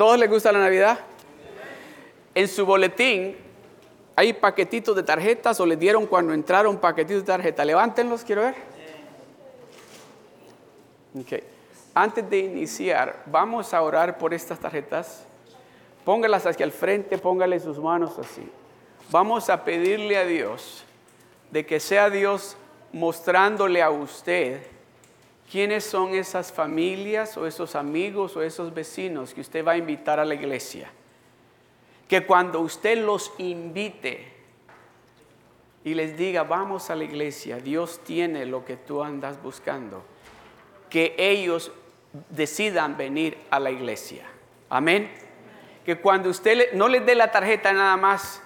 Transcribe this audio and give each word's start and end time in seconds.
Todos 0.00 0.18
les 0.18 0.30
gusta 0.30 0.50
la 0.50 0.60
Navidad? 0.60 0.98
En 2.34 2.48
su 2.48 2.64
boletín 2.64 3.36
hay 4.16 4.32
paquetitos 4.32 4.96
de 4.96 5.02
tarjetas 5.02 5.60
o 5.60 5.66
les 5.66 5.78
dieron 5.78 6.06
cuando 6.06 6.32
entraron 6.32 6.78
paquetitos 6.78 7.20
de 7.20 7.26
tarjeta. 7.26 7.66
Levántenlos, 7.66 8.24
quiero 8.24 8.40
ver. 8.40 8.54
Ok. 11.20 11.42
Antes 11.92 12.30
de 12.30 12.38
iniciar, 12.38 13.24
vamos 13.26 13.74
a 13.74 13.82
orar 13.82 14.16
por 14.16 14.32
estas 14.32 14.58
tarjetas. 14.58 15.26
Póngalas 16.02 16.46
hacia 16.46 16.64
el 16.64 16.72
frente, 16.72 17.18
póngale 17.18 17.60
sus 17.60 17.78
manos 17.78 18.18
así. 18.18 18.50
Vamos 19.10 19.50
a 19.50 19.64
pedirle 19.64 20.16
a 20.16 20.24
Dios 20.24 20.82
de 21.50 21.66
que 21.66 21.78
sea 21.78 22.08
Dios 22.08 22.56
mostrándole 22.90 23.82
a 23.82 23.90
usted 23.90 24.62
quiénes 25.50 25.84
son 25.84 26.14
esas 26.14 26.52
familias 26.52 27.36
o 27.36 27.46
esos 27.46 27.74
amigos 27.74 28.36
o 28.36 28.42
esos 28.42 28.72
vecinos 28.72 29.34
que 29.34 29.40
usted 29.40 29.66
va 29.66 29.72
a 29.72 29.76
invitar 29.76 30.20
a 30.20 30.24
la 30.24 30.34
iglesia. 30.34 30.90
Que 32.08 32.24
cuando 32.24 32.60
usted 32.60 33.04
los 33.04 33.32
invite 33.38 34.32
y 35.82 35.94
les 35.94 36.16
diga, 36.16 36.44
vamos 36.44 36.88
a 36.90 36.94
la 36.94 37.04
iglesia, 37.04 37.58
Dios 37.58 38.00
tiene 38.04 38.46
lo 38.46 38.64
que 38.64 38.76
tú 38.76 39.02
andas 39.02 39.42
buscando, 39.42 40.04
que 40.88 41.16
ellos 41.18 41.72
decidan 42.28 42.96
venir 42.96 43.36
a 43.50 43.58
la 43.58 43.72
iglesia. 43.72 44.24
Amén. 44.68 45.10
Que 45.84 45.96
cuando 45.96 46.30
usted 46.30 46.74
no 46.74 46.86
les 46.86 47.04
dé 47.04 47.16
la 47.16 47.32
tarjeta 47.32 47.72
nada 47.72 47.96
más 47.96 48.40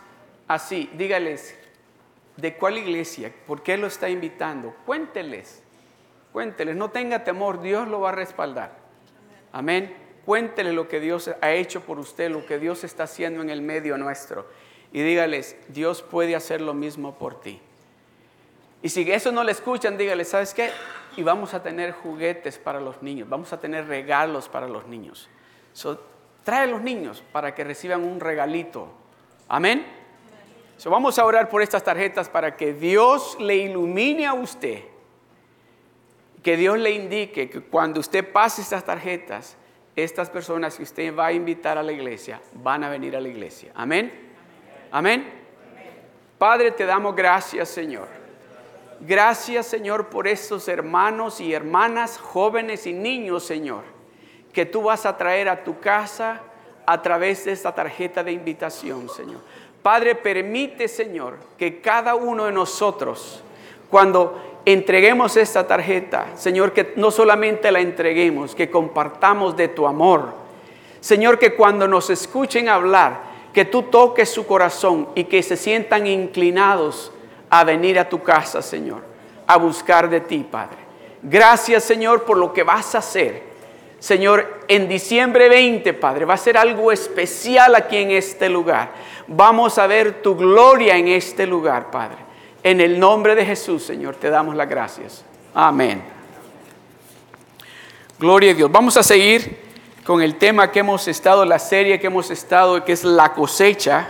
así, 0.48 0.88
dígales, 0.94 1.54
¿de 2.36 2.54
cuál 2.54 2.78
iglesia? 2.78 3.30
¿Por 3.46 3.62
qué 3.62 3.76
lo 3.76 3.88
está 3.88 4.08
invitando? 4.08 4.74
Cuénteles 4.86 5.63
Cuéntele, 6.34 6.74
no 6.74 6.90
tenga 6.90 7.22
temor, 7.22 7.62
Dios 7.62 7.86
lo 7.86 8.00
va 8.00 8.08
a 8.08 8.12
respaldar. 8.12 8.72
Amén. 9.52 9.96
Cuéntele 10.24 10.72
lo 10.72 10.88
que 10.88 10.98
Dios 10.98 11.30
ha 11.40 11.52
hecho 11.52 11.82
por 11.82 12.00
usted, 12.00 12.28
lo 12.28 12.44
que 12.44 12.58
Dios 12.58 12.82
está 12.82 13.04
haciendo 13.04 13.40
en 13.40 13.50
el 13.50 13.62
medio 13.62 13.96
nuestro. 13.98 14.44
Y 14.92 15.00
dígales, 15.02 15.56
Dios 15.68 16.02
puede 16.02 16.34
hacer 16.34 16.60
lo 16.60 16.74
mismo 16.74 17.14
por 17.14 17.40
ti. 17.40 17.60
Y 18.82 18.88
si 18.88 19.08
eso 19.12 19.30
no 19.30 19.44
le 19.44 19.52
escuchan, 19.52 19.96
dígales, 19.96 20.26
¿sabes 20.26 20.54
qué? 20.54 20.70
Y 21.16 21.22
vamos 21.22 21.54
a 21.54 21.62
tener 21.62 21.92
juguetes 21.92 22.58
para 22.58 22.80
los 22.80 23.00
niños, 23.00 23.28
vamos 23.28 23.52
a 23.52 23.60
tener 23.60 23.86
regalos 23.86 24.48
para 24.48 24.66
los 24.66 24.88
niños. 24.88 25.28
trae 26.42 26.64
a 26.64 26.66
los 26.66 26.82
niños 26.82 27.22
para 27.30 27.54
que 27.54 27.62
reciban 27.62 28.02
un 28.02 28.18
regalito. 28.18 28.88
Amén. 29.46 29.86
vamos 30.84 31.16
a 31.16 31.24
orar 31.24 31.48
por 31.48 31.62
estas 31.62 31.84
tarjetas 31.84 32.28
para 32.28 32.56
que 32.56 32.72
Dios 32.72 33.36
le 33.38 33.54
ilumine 33.54 34.26
a 34.26 34.34
usted 34.34 34.93
que 36.44 36.58
Dios 36.58 36.78
le 36.78 36.90
indique 36.90 37.48
que 37.48 37.62
cuando 37.62 38.00
usted 38.00 38.30
pase 38.30 38.60
estas 38.60 38.84
tarjetas, 38.84 39.56
estas 39.96 40.28
personas 40.28 40.76
que 40.76 40.82
usted 40.82 41.16
va 41.16 41.26
a 41.26 41.32
invitar 41.32 41.78
a 41.78 41.82
la 41.82 41.90
iglesia 41.90 42.38
van 42.52 42.84
a 42.84 42.90
venir 42.90 43.16
a 43.16 43.20
la 43.20 43.28
iglesia. 43.28 43.72
Amén. 43.74 44.12
Amén. 44.90 45.24
Padre, 46.36 46.70
te 46.72 46.84
damos 46.84 47.16
gracias, 47.16 47.70
Señor. 47.70 48.08
Gracias, 49.00 49.66
Señor, 49.66 50.08
por 50.08 50.28
estos 50.28 50.68
hermanos 50.68 51.40
y 51.40 51.54
hermanas, 51.54 52.18
jóvenes 52.18 52.86
y 52.86 52.92
niños, 52.92 53.44
Señor, 53.44 53.82
que 54.52 54.66
tú 54.66 54.82
vas 54.82 55.06
a 55.06 55.16
traer 55.16 55.48
a 55.48 55.64
tu 55.64 55.80
casa 55.80 56.42
a 56.84 57.00
través 57.00 57.46
de 57.46 57.52
esta 57.52 57.74
tarjeta 57.74 58.22
de 58.22 58.32
invitación, 58.32 59.08
Señor. 59.08 59.40
Padre, 59.82 60.14
permite, 60.14 60.88
Señor, 60.88 61.38
que 61.56 61.80
cada 61.80 62.14
uno 62.14 62.44
de 62.44 62.52
nosotros, 62.52 63.42
cuando 63.90 64.53
entreguemos 64.64 65.36
esta 65.36 65.66
tarjeta, 65.66 66.28
Señor, 66.36 66.72
que 66.72 66.94
no 66.96 67.10
solamente 67.10 67.70
la 67.70 67.80
entreguemos, 67.80 68.54
que 68.54 68.70
compartamos 68.70 69.56
de 69.56 69.68
tu 69.68 69.86
amor. 69.86 70.34
Señor, 71.00 71.38
que 71.38 71.54
cuando 71.54 71.86
nos 71.86 72.08
escuchen 72.10 72.68
hablar, 72.68 73.34
que 73.52 73.64
tú 73.64 73.82
toques 73.82 74.30
su 74.30 74.46
corazón 74.46 75.08
y 75.14 75.24
que 75.24 75.42
se 75.42 75.56
sientan 75.56 76.06
inclinados 76.06 77.12
a 77.50 77.62
venir 77.62 77.98
a 77.98 78.08
tu 78.08 78.22
casa, 78.22 78.62
Señor, 78.62 79.02
a 79.46 79.56
buscar 79.56 80.08
de 80.08 80.20
ti, 80.20 80.46
Padre. 80.50 80.78
Gracias, 81.22 81.84
Señor, 81.84 82.24
por 82.24 82.36
lo 82.36 82.52
que 82.52 82.62
vas 82.62 82.94
a 82.94 82.98
hacer. 82.98 83.54
Señor, 83.98 84.60
en 84.68 84.88
diciembre 84.88 85.48
20, 85.48 85.94
Padre, 85.94 86.24
va 86.24 86.34
a 86.34 86.38
ser 86.38 86.58
algo 86.58 86.92
especial 86.92 87.74
aquí 87.74 87.96
en 87.96 88.10
este 88.10 88.50
lugar. 88.50 88.92
Vamos 89.26 89.78
a 89.78 89.86
ver 89.86 90.20
tu 90.20 90.36
gloria 90.36 90.96
en 90.96 91.08
este 91.08 91.46
lugar, 91.46 91.90
Padre. 91.90 92.23
En 92.64 92.80
el 92.80 92.98
nombre 92.98 93.34
de 93.34 93.44
Jesús, 93.44 93.82
Señor, 93.84 94.16
te 94.16 94.30
damos 94.30 94.56
las 94.56 94.66
gracias. 94.66 95.22
Amén. 95.52 96.02
Gloria 98.18 98.52
a 98.52 98.54
Dios. 98.54 98.72
Vamos 98.72 98.96
a 98.96 99.02
seguir 99.02 99.58
con 100.02 100.22
el 100.22 100.36
tema 100.36 100.72
que 100.72 100.80
hemos 100.80 101.06
estado, 101.06 101.44
la 101.44 101.58
serie 101.58 102.00
que 102.00 102.06
hemos 102.06 102.30
estado, 102.30 102.82
que 102.82 102.92
es 102.92 103.04
la 103.04 103.34
cosecha. 103.34 104.08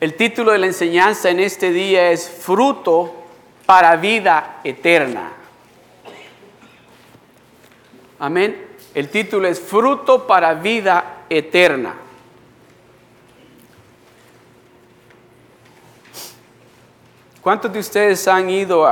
El 0.00 0.14
título 0.14 0.52
de 0.52 0.58
la 0.58 0.66
enseñanza 0.66 1.28
en 1.28 1.40
este 1.40 1.70
día 1.72 2.10
es 2.10 2.26
Fruto 2.26 3.14
para 3.66 3.94
vida 3.96 4.60
eterna. 4.64 5.30
Amén. 8.18 8.66
El 8.94 9.10
título 9.10 9.46
es 9.46 9.60
Fruto 9.60 10.26
para 10.26 10.54
vida 10.54 11.24
eterna. 11.28 11.96
¿Cuántos 17.44 17.70
de 17.74 17.78
ustedes 17.78 18.26
han 18.26 18.48
ido 18.48 18.90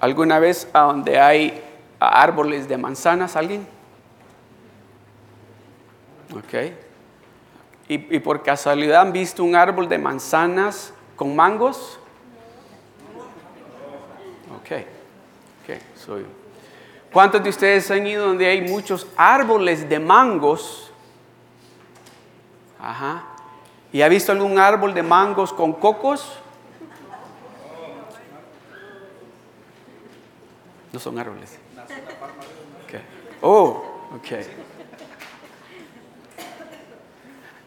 alguna 0.00 0.40
vez 0.40 0.68
a 0.72 0.80
donde 0.80 1.20
hay 1.20 1.62
árboles 2.00 2.66
de 2.66 2.76
manzanas? 2.76 3.36
¿Alguien? 3.36 3.64
Ok. 6.36 6.72
¿Y, 7.86 8.18
por 8.18 8.42
casualidad 8.42 9.02
han 9.02 9.12
visto 9.12 9.44
un 9.44 9.54
árbol 9.54 9.88
de 9.88 9.96
manzanas 9.96 10.92
con 11.14 11.36
mangos? 11.36 12.00
Ok. 14.56 14.84
Ok, 15.62 15.80
soy. 15.94 16.26
¿Cuántos 17.12 17.44
de 17.44 17.50
ustedes 17.50 17.88
han 17.92 18.04
ido 18.04 18.26
donde 18.26 18.48
hay 18.48 18.62
muchos 18.62 19.06
árboles 19.16 19.88
de 19.88 20.00
mangos? 20.00 20.90
Ajá. 22.80 23.22
¿Y 23.92 24.02
ha 24.02 24.08
visto 24.08 24.32
algún 24.32 24.58
árbol 24.58 24.92
de 24.92 25.04
mangos 25.04 25.52
con 25.52 25.72
cocos? 25.74 26.41
No 30.92 30.98
son 30.98 31.18
árboles. 31.18 31.58
Oh, 33.40 33.82
ok. 34.14 34.46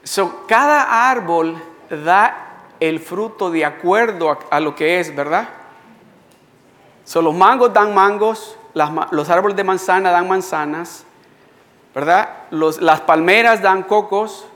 So, 0.03 0.45
cada 0.47 1.09
árbol 1.09 1.61
da 1.89 2.61
el 2.79 2.99
fruto 2.99 3.49
de 3.49 3.65
acuerdo 3.65 4.37
a, 4.49 4.59
lo 4.59 4.75
que 4.75 4.99
es, 4.99 5.13
¿verdad? 5.13 5.49
So, 7.03 7.21
los 7.21 7.33
mangos 7.33 7.73
dan 7.73 7.93
mangos, 7.93 8.57
los 8.73 9.29
árboles 9.29 9.57
de 9.57 9.63
manzana 9.63 10.11
dan 10.11 10.27
manzanas, 10.27 11.03
¿verdad? 11.93 12.29
las 12.51 13.01
palmeras 13.01 13.61
dan 13.61 13.83
cocos, 13.83 14.47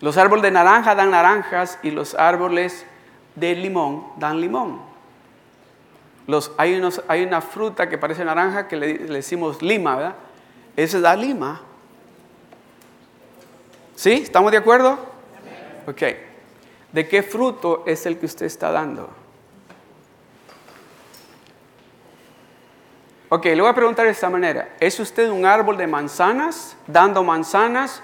los 0.00 0.16
árboles 0.16 0.42
de 0.42 0.50
naranja 0.50 0.94
dan 0.94 1.10
naranjas 1.10 1.78
y 1.82 1.90
los 1.90 2.14
árboles 2.14 2.86
de 3.34 3.54
limón 3.54 4.06
dan 4.16 4.40
limón 4.40 4.89
hay, 6.56 6.80
hay 7.08 7.22
una 7.24 7.40
fruta 7.40 7.88
que 7.88 7.98
parece 7.98 8.24
naranja 8.24 8.68
que 8.68 8.76
le, 8.76 8.98
decimos 8.98 9.62
lima, 9.62 9.96
¿verdad? 9.96 10.14
Ese 10.76 11.00
da 11.00 11.16
lima. 11.16 11.62
¿Sí? 13.96 14.12
¿Estamos 14.12 14.50
de 14.52 14.58
acuerdo? 14.58 14.98
Ok. 15.86 16.02
¿De 16.92 17.08
qué 17.08 17.22
fruto 17.22 17.84
es 17.86 18.06
el 18.06 18.18
que 18.18 18.26
usted 18.26 18.46
está 18.46 18.70
dando? 18.70 19.10
Ok, 23.28 23.44
le 23.44 23.60
voy 23.60 23.70
a 23.70 23.74
preguntar 23.74 24.06
de 24.06 24.12
esta 24.12 24.28
manera. 24.28 24.74
¿Es 24.80 24.98
usted 24.98 25.30
un 25.30 25.46
árbol 25.46 25.76
de 25.76 25.86
manzanas 25.86 26.76
dando 26.86 27.22
manzanas? 27.22 28.02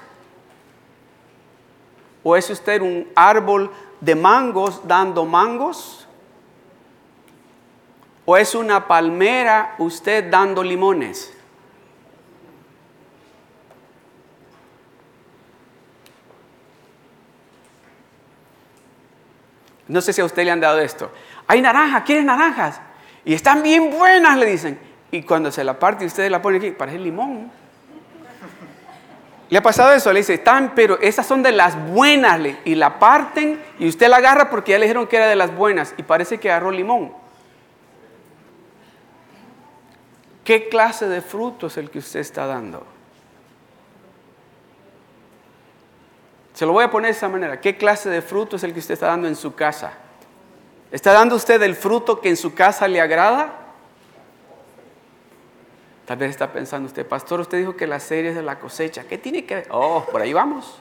¿O 2.23 2.37
es 2.37 2.49
usted 2.49 2.81
un 2.81 3.08
árbol 3.17 3.73
de 4.00 4.14
mangos 4.14 4.87
dando 4.87 5.25
mangos? 5.25 6.06
¿O 8.26 8.37
es 8.37 8.56
una 8.56 8.88
palmera 8.88 9.76
usted 9.78 10.28
dando 10.28 10.62
limones? 10.62 11.32
No 19.87 20.00
sé 20.00 20.12
si 20.12 20.20
a 20.20 20.25
usted 20.25 20.44
le 20.44 20.50
han 20.50 20.58
dado 20.58 20.81
esto. 20.81 21.12
Hay 21.46 21.62
naranja, 21.62 22.02
¿quieres 22.02 22.25
naranjas? 22.25 22.81
Y 23.25 23.32
están 23.32 23.62
bien 23.62 23.93
buenas, 23.93 24.37
le 24.37 24.46
dicen. 24.46 24.78
Y 25.12 25.23
cuando 25.23 25.52
se 25.52 25.62
la 25.62 25.78
parte 25.78 26.02
y 26.02 26.08
usted 26.08 26.28
la 26.28 26.43
pone 26.43 26.58
aquí, 26.58 26.73
parece 26.73 26.99
limón. 26.99 27.52
¿Le 29.49 29.58
ha 29.58 29.62
pasado 29.62 29.93
eso? 29.93 30.12
Le 30.12 30.19
dice, 30.19 30.34
están, 30.34 30.73
pero 30.75 30.99
esas 31.00 31.25
son 31.25 31.44
de 31.44 31.52
las 31.52 31.81
buenas. 31.93 32.40
Y 32.64 32.75
la 32.75 32.99
parten 32.99 33.62
y 33.78 33.88
usted 33.88 34.08
la 34.08 34.17
agarra 34.17 34.50
porque 34.50 34.73
ya 34.73 34.78
le 34.78 34.87
dijeron 34.87 35.06
que 35.06 35.17
era 35.17 35.28
de 35.28 35.37
las 35.37 35.55
buenas. 35.55 35.94
Y 35.96 36.02
parece 36.02 36.38
que 36.38 36.50
agarró 36.50 36.73
limón. 36.73 37.25
¿Qué 40.46 40.69
clase 40.69 41.08
de 41.08 41.22
fruto 41.22 41.66
es 41.66 41.76
el 41.76 41.90
que 41.90 41.98
usted 41.98 42.20
está 42.20 42.46
dando? 42.46 42.87
Se 46.54 46.64
lo 46.64 46.72
voy 46.72 46.84
a 46.84 46.90
poner 46.90 47.10
de 47.10 47.16
esa 47.16 47.28
manera. 47.28 47.60
¿Qué 47.60 47.76
clase 47.76 48.08
de 48.08 48.22
fruto 48.22 48.54
es 48.54 48.62
el 48.62 48.72
que 48.72 48.78
usted 48.78 48.94
está 48.94 49.08
dando 49.08 49.26
en 49.26 49.34
su 49.34 49.56
casa? 49.56 49.94
¿Está 50.93 51.12
dando 51.12 51.34
usted 51.34 51.60
el 51.62 51.75
fruto 51.75 52.20
que 52.20 52.28
en 52.28 52.37
su 52.37 52.54
casa 52.54 52.87
le 52.87 53.00
agrada? 53.00 53.54
Tal 56.06 56.16
vez 56.16 56.31
está 56.31 56.52
pensando 56.52 56.87
usted, 56.87 57.04
pastor, 57.04 57.40
usted 57.40 57.58
dijo 57.58 57.75
que 57.75 57.88
la 57.88 57.99
serie 57.99 58.31
es 58.31 58.37
de 58.37 58.42
la 58.44 58.60
cosecha. 58.60 59.02
¿Qué 59.02 59.19
tiene 59.19 59.44
que 59.44 59.56
ver? 59.56 59.66
Oh, 59.72 60.06
por 60.12 60.22
ahí 60.22 60.32
vamos. 60.32 60.81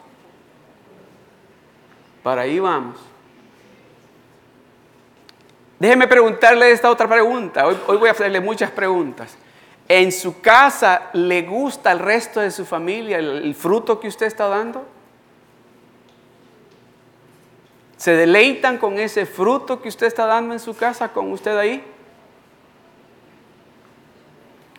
Para 2.21 2.44
ahí 2.44 2.59
vamos. 2.59 3.00
Déjeme 5.79 6.07
preguntarle 6.07 6.69
esta 6.69 6.91
otra 6.91 7.07
pregunta. 7.07 7.65
Hoy, 7.65 7.75
hoy 7.88 7.97
voy 7.97 8.09
a 8.09 8.11
hacerle 8.11 8.39
muchas 8.39 8.69
preguntas. 8.69 9.35
¿En 9.87 10.11
su 10.11 10.41
casa 10.41 11.09
le 11.13 11.43
gusta 11.43 11.91
al 11.91 11.99
resto 11.99 12.39
de 12.39 12.49
su 12.49 12.65
familia 12.65 13.19
el 13.19 13.53
fruto 13.53 13.99
que 13.99 14.07
usted 14.07 14.25
está 14.25 14.47
dando? 14.47 14.85
¿Se 17.97 18.11
deleitan 18.11 18.77
con 18.77 18.99
ese 18.99 19.25
fruto 19.25 19.81
que 19.81 19.89
usted 19.89 20.07
está 20.07 20.25
dando 20.25 20.53
en 20.53 20.59
su 20.59 20.75
casa 20.75 21.09
con 21.09 21.31
usted 21.31 21.57
ahí? 21.57 21.83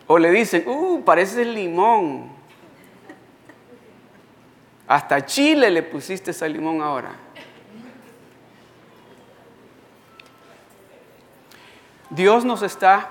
O 0.07 0.17
le 0.17 0.31
dicen, 0.31 0.63
uh, 0.67 1.03
parece 1.03 1.43
limón. 1.43 2.31
Hasta 4.87 5.25
Chile 5.25 5.69
le 5.69 5.83
pusiste 5.83 6.31
ese 6.31 6.47
limón 6.47 6.81
ahora. 6.81 7.11
Dios 12.09 12.45
nos 12.45 12.61
está 12.61 13.09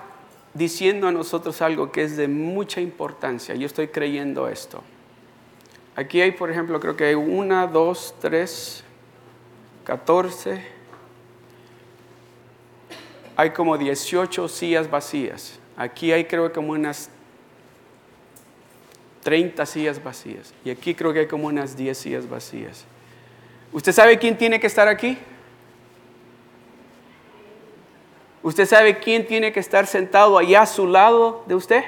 diciendo 0.57 1.09
a 1.09 1.13
nosotros 1.13 1.61
algo 1.63 1.93
que 1.93 2.03
es 2.03 2.17
de 2.17 2.29
mucha 2.29 2.81
importancia. 2.81 3.55
Yo 3.55 3.67
estoy 3.67 3.89
creyendo 3.89 4.49
esto. 4.49 4.83
Aquí 5.95 6.21
hay, 6.21 6.33
por 6.33 6.51
ejemplo, 6.51 6.79
creo 6.81 6.97
que 6.97 7.05
hay 7.05 7.15
una, 7.15 7.67
dos, 7.67 8.15
tres, 8.21 8.85
14, 9.85 10.63
hay 13.37 13.51
como 13.51 13.79
18 13.79 14.49
sillas 14.49 14.91
vacías. 14.91 15.59
Aquí 15.77 16.13
hay 16.13 16.25
creo 16.25 16.53
como 16.53 16.73
unas 16.73 17.11
30 19.23 19.65
sillas 19.67 20.03
vacías. 20.03 20.55
Y 20.65 20.71
aquí 20.71 20.95
creo 20.95 21.13
que 21.13 21.21
hay 21.21 21.27
como 21.27 21.47
unas 21.47 21.77
10 21.77 21.97
sillas 21.97 22.29
vacías. 22.29 22.85
¿Usted 23.73 23.93
sabe 23.93 24.19
quién 24.19 24.37
tiene 24.39 24.59
que 24.59 24.67
estar 24.67 24.89
aquí? 24.89 25.19
¿Usted 28.47 28.65
sabe 28.65 29.01
quién 29.01 29.27
tiene 29.27 29.53
que 29.53 29.59
estar 29.59 29.89
sentado 29.89 30.39
allá 30.39 30.63
a 30.63 30.67
su 30.67 30.87
lado 30.87 31.43
de 31.49 31.57
usted? 31.57 31.83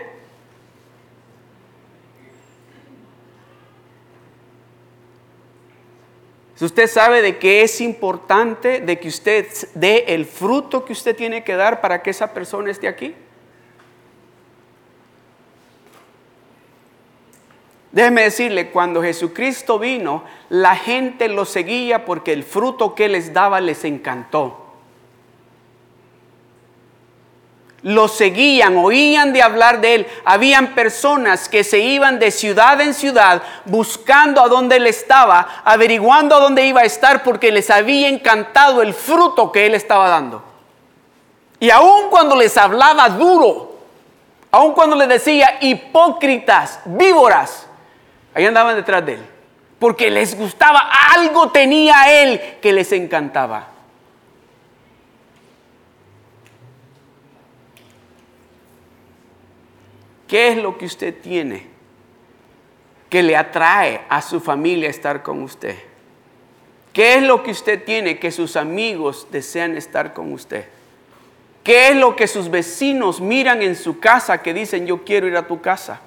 Usted 6.60 6.88
sabe 6.88 7.22
de 7.22 7.38
que 7.38 7.62
es 7.62 7.80
importante 7.80 8.80
de 8.80 8.98
que 8.98 9.06
usted 9.06 9.46
dé 9.74 10.06
el 10.08 10.26
fruto 10.26 10.84
que 10.84 10.94
usted 10.94 11.14
tiene 11.14 11.44
que 11.44 11.54
dar 11.54 11.80
para 11.80 12.02
que 12.02 12.10
esa 12.10 12.34
persona 12.34 12.72
esté 12.72 12.88
aquí. 12.88 13.14
Déjeme 17.92 18.22
decirle, 18.22 18.72
cuando 18.72 19.00
Jesucristo 19.00 19.78
vino, 19.78 20.24
la 20.48 20.74
gente 20.74 21.28
lo 21.28 21.44
seguía 21.44 22.04
porque 22.04 22.32
el 22.32 22.42
fruto 22.42 22.96
que 22.96 23.08
les 23.08 23.32
daba 23.32 23.60
les 23.60 23.84
encantó. 23.84 24.67
Lo 27.82 28.08
seguían, 28.08 28.76
oían 28.76 29.32
de 29.32 29.42
hablar 29.42 29.80
de 29.80 29.94
él. 29.94 30.06
Habían 30.24 30.74
personas 30.74 31.48
que 31.48 31.62
se 31.62 31.78
iban 31.78 32.18
de 32.18 32.30
ciudad 32.30 32.80
en 32.80 32.92
ciudad 32.92 33.42
buscando 33.64 34.42
a 34.42 34.48
dónde 34.48 34.76
él 34.76 34.86
estaba, 34.86 35.62
averiguando 35.64 36.34
a 36.34 36.40
dónde 36.40 36.66
iba 36.66 36.80
a 36.80 36.84
estar 36.84 37.22
porque 37.22 37.52
les 37.52 37.70
había 37.70 38.08
encantado 38.08 38.82
el 38.82 38.94
fruto 38.94 39.52
que 39.52 39.66
él 39.66 39.74
estaba 39.74 40.08
dando. 40.08 40.42
Y 41.60 41.70
aun 41.70 42.10
cuando 42.10 42.36
les 42.36 42.56
hablaba 42.56 43.08
duro, 43.10 43.78
aun 44.50 44.72
cuando 44.72 44.96
les 44.96 45.08
decía 45.08 45.58
hipócritas, 45.60 46.80
víboras, 46.84 47.66
ahí 48.34 48.46
andaban 48.46 48.76
detrás 48.76 49.04
de 49.04 49.14
él. 49.14 49.26
Porque 49.78 50.10
les 50.10 50.36
gustaba, 50.36 50.90
algo 51.14 51.50
tenía 51.50 52.22
él 52.22 52.58
que 52.60 52.72
les 52.72 52.90
encantaba. 52.90 53.77
¿Qué 60.28 60.48
es 60.48 60.58
lo 60.58 60.76
que 60.76 60.84
usted 60.84 61.18
tiene 61.20 61.66
que 63.08 63.22
le 63.22 63.34
atrae 63.34 64.02
a 64.10 64.20
su 64.20 64.38
familia 64.40 64.90
estar 64.90 65.22
con 65.22 65.42
usted? 65.42 65.76
¿Qué 66.92 67.14
es 67.14 67.22
lo 67.22 67.42
que 67.42 67.50
usted 67.50 67.82
tiene 67.82 68.18
que 68.18 68.30
sus 68.30 68.56
amigos 68.56 69.26
desean 69.30 69.76
estar 69.76 70.12
con 70.12 70.32
usted? 70.34 70.66
¿Qué 71.64 71.88
es 71.88 71.96
lo 71.96 72.14
que 72.14 72.26
sus 72.26 72.50
vecinos 72.50 73.20
miran 73.20 73.62
en 73.62 73.74
su 73.74 73.98
casa 73.98 74.42
que 74.42 74.52
dicen 74.52 74.86
yo 74.86 75.02
quiero 75.02 75.26
ir 75.26 75.36
a 75.36 75.46
tu 75.46 75.62
casa? 75.62 76.00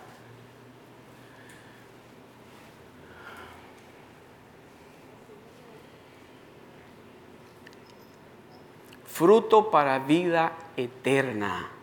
Fruto 9.07 9.71
para 9.71 9.97
vida 9.99 10.53
eterna. 10.77 11.80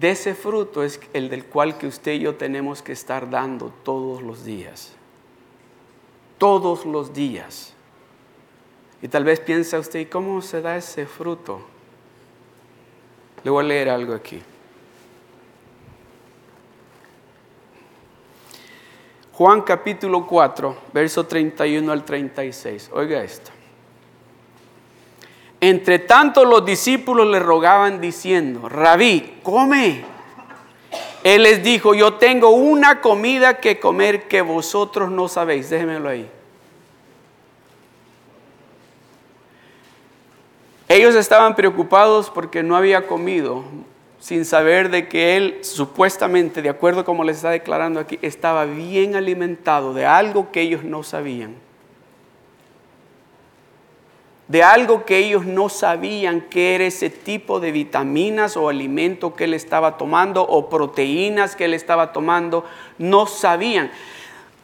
De 0.00 0.12
ese 0.12 0.34
fruto 0.34 0.82
es 0.82 0.98
el 1.12 1.28
del 1.28 1.44
cual 1.44 1.76
que 1.76 1.86
usted 1.86 2.12
y 2.12 2.20
yo 2.20 2.34
tenemos 2.34 2.80
que 2.80 2.92
estar 2.92 3.28
dando 3.28 3.70
todos 3.84 4.22
los 4.22 4.46
días. 4.46 4.94
Todos 6.38 6.86
los 6.86 7.12
días. 7.12 7.74
Y 9.02 9.08
tal 9.08 9.24
vez 9.24 9.40
piensa 9.40 9.78
usted, 9.78 10.08
¿cómo 10.08 10.40
se 10.40 10.62
da 10.62 10.78
ese 10.78 11.04
fruto? 11.04 11.60
Le 13.44 13.50
voy 13.50 13.62
a 13.62 13.68
leer 13.68 13.90
algo 13.90 14.14
aquí. 14.14 14.40
Juan 19.32 19.60
capítulo 19.60 20.26
4, 20.26 20.76
verso 20.94 21.26
31 21.26 21.92
al 21.92 22.06
36. 22.06 22.88
Oiga 22.94 23.22
esto. 23.22 23.59
Entre 25.60 25.98
tanto 25.98 26.44
los 26.46 26.64
discípulos 26.64 27.26
le 27.28 27.38
rogaban 27.38 28.00
diciendo, 28.00 28.68
rabí, 28.68 29.40
come. 29.42 30.02
Él 31.22 31.42
les 31.42 31.62
dijo, 31.62 31.92
yo 31.92 32.14
tengo 32.14 32.50
una 32.50 33.02
comida 33.02 33.58
que 33.58 33.78
comer 33.78 34.26
que 34.26 34.40
vosotros 34.40 35.10
no 35.10 35.28
sabéis. 35.28 35.68
Déjenmelo 35.68 36.08
ahí. 36.08 36.30
Ellos 40.88 41.14
estaban 41.14 41.54
preocupados 41.54 42.30
porque 42.30 42.62
no 42.62 42.74
había 42.74 43.06
comido, 43.06 43.62
sin 44.18 44.46
saber 44.46 44.90
de 44.90 45.08
que 45.08 45.36
él 45.36 45.58
supuestamente, 45.60 46.62
de 46.62 46.70
acuerdo 46.70 47.04
como 47.04 47.22
les 47.22 47.36
está 47.36 47.50
declarando 47.50 48.00
aquí, 48.00 48.18
estaba 48.22 48.64
bien 48.64 49.14
alimentado 49.14 49.92
de 49.92 50.06
algo 50.06 50.50
que 50.50 50.62
ellos 50.62 50.82
no 50.82 51.02
sabían 51.02 51.54
de 54.50 54.64
algo 54.64 55.04
que 55.04 55.16
ellos 55.16 55.46
no 55.46 55.68
sabían 55.68 56.40
que 56.40 56.74
era 56.74 56.82
ese 56.82 57.08
tipo 57.08 57.60
de 57.60 57.70
vitaminas 57.70 58.56
o 58.56 58.68
alimento 58.68 59.32
que 59.32 59.44
él 59.44 59.54
estaba 59.54 59.96
tomando 59.96 60.42
o 60.42 60.68
proteínas 60.68 61.54
que 61.54 61.66
él 61.66 61.72
estaba 61.72 62.12
tomando, 62.12 62.64
no 62.98 63.28
sabían. 63.28 63.92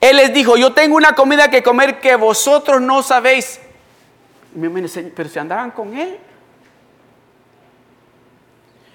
Él 0.00 0.16
les 0.16 0.34
dijo, 0.34 0.56
yo 0.56 0.72
tengo 0.72 0.96
una 0.96 1.14
comida 1.14 1.48
que 1.50 1.62
comer 1.62 2.00
que 2.00 2.16
vosotros 2.16 2.80
no 2.80 3.00
sabéis. 3.04 3.60
Pero 5.14 5.28
si 5.28 5.38
andaban 5.38 5.70
con 5.70 5.96
él. 5.96 6.18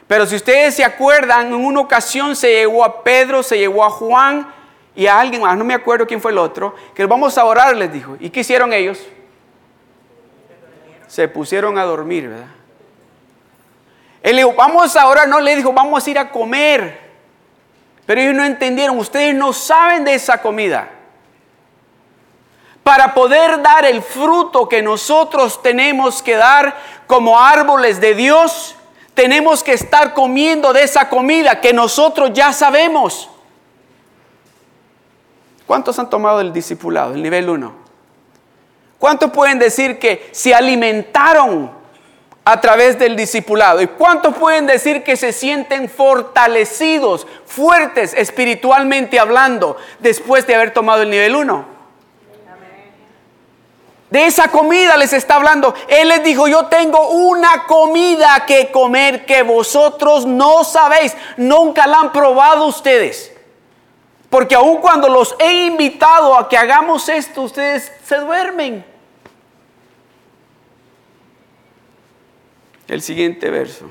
Pero 0.07 0.25
si 0.25 0.35
ustedes 0.35 0.75
se 0.75 0.83
acuerdan, 0.83 1.47
en 1.47 1.53
una 1.53 1.79
ocasión 1.79 2.35
se 2.35 2.49
llegó 2.49 2.83
a 2.83 3.01
Pedro, 3.01 3.43
se 3.43 3.57
llegó 3.57 3.85
a 3.85 3.89
Juan 3.89 4.53
y 4.93 5.07
a 5.07 5.21
alguien 5.21 5.41
más, 5.41 5.57
no 5.57 5.63
me 5.63 5.73
acuerdo 5.73 6.05
quién 6.05 6.19
fue 6.19 6.31
el 6.31 6.37
otro, 6.37 6.75
que 6.93 7.05
vamos 7.05 7.37
a 7.37 7.45
orar, 7.45 7.77
les 7.77 7.93
dijo. 7.93 8.17
¿Y 8.19 8.29
qué 8.29 8.41
hicieron 8.41 8.73
ellos? 8.73 9.07
Se 11.11 11.27
pusieron 11.27 11.77
a 11.77 11.83
dormir, 11.83 12.29
¿verdad? 12.29 12.45
Él 14.23 14.37
dijo, 14.37 14.53
vamos 14.53 14.95
ahora, 14.95 15.25
no 15.25 15.41
le 15.41 15.57
dijo, 15.57 15.73
vamos 15.73 16.07
a 16.07 16.09
ir 16.09 16.17
a 16.17 16.31
comer. 16.31 17.01
Pero 18.05 18.21
ellos 18.21 18.33
no 18.33 18.45
entendieron, 18.45 18.97
ustedes 18.97 19.35
no 19.35 19.51
saben 19.51 20.05
de 20.05 20.13
esa 20.13 20.41
comida. 20.41 20.89
Para 22.81 23.13
poder 23.13 23.61
dar 23.61 23.83
el 23.83 24.01
fruto 24.01 24.69
que 24.69 24.81
nosotros 24.81 25.61
tenemos 25.61 26.21
que 26.23 26.37
dar 26.37 26.77
como 27.07 27.37
árboles 27.37 27.99
de 27.99 28.15
Dios, 28.15 28.77
tenemos 29.13 29.63
que 29.63 29.73
estar 29.73 30.13
comiendo 30.13 30.71
de 30.71 30.83
esa 30.83 31.09
comida 31.09 31.59
que 31.59 31.73
nosotros 31.73 32.31
ya 32.31 32.53
sabemos. 32.53 33.29
¿Cuántos 35.67 35.99
han 35.99 36.09
tomado 36.09 36.39
el 36.39 36.53
discipulado, 36.53 37.15
el 37.15 37.21
nivel 37.21 37.49
1? 37.49 37.80
¿Cuántos 39.01 39.31
pueden 39.31 39.59
decir 39.59 39.99
que 39.99 40.29
se 40.31 40.55
alimentaron 40.55 41.81
a 42.43 42.59
través 42.59 42.97
del 42.97 43.15
discipulado. 43.15 43.81
¿Y 43.81 43.87
cuántos 43.87 44.35
pueden 44.35 44.65
decir 44.65 45.03
que 45.03 45.15
se 45.15 45.31
sienten 45.31 45.89
fortalecidos, 45.89 47.27
fuertes 47.45 48.13
espiritualmente 48.15 49.19
hablando 49.19 49.77
después 49.99 50.47
de 50.47 50.55
haber 50.55 50.73
tomado 50.73 51.03
el 51.03 51.09
nivel 51.09 51.35
1? 51.35 51.81
De 54.09 54.25
esa 54.25 54.49
comida 54.49 54.97
les 54.97 55.13
está 55.13 55.35
hablando. 55.35 55.73
Él 55.87 56.09
les 56.09 56.21
dijo, 56.23 56.47
yo 56.47 56.65
tengo 56.65 57.11
una 57.11 57.63
comida 57.63 58.43
que 58.45 58.69
comer 58.69 59.25
que 59.25 59.41
vosotros 59.43 60.25
no 60.25 60.65
sabéis. 60.65 61.15
Nunca 61.37 61.87
la 61.87 61.99
han 61.99 62.11
probado 62.11 62.65
ustedes. 62.65 63.31
Porque 64.29 64.55
aun 64.55 64.77
cuando 64.79 65.07
los 65.07 65.33
he 65.39 65.65
invitado 65.65 66.35
a 66.35 66.49
que 66.49 66.57
hagamos 66.57 67.07
esto, 67.07 67.43
ustedes 67.43 67.89
se 68.03 68.17
duermen. 68.17 68.90
El 72.91 73.01
siguiente 73.01 73.49
verso. 73.49 73.89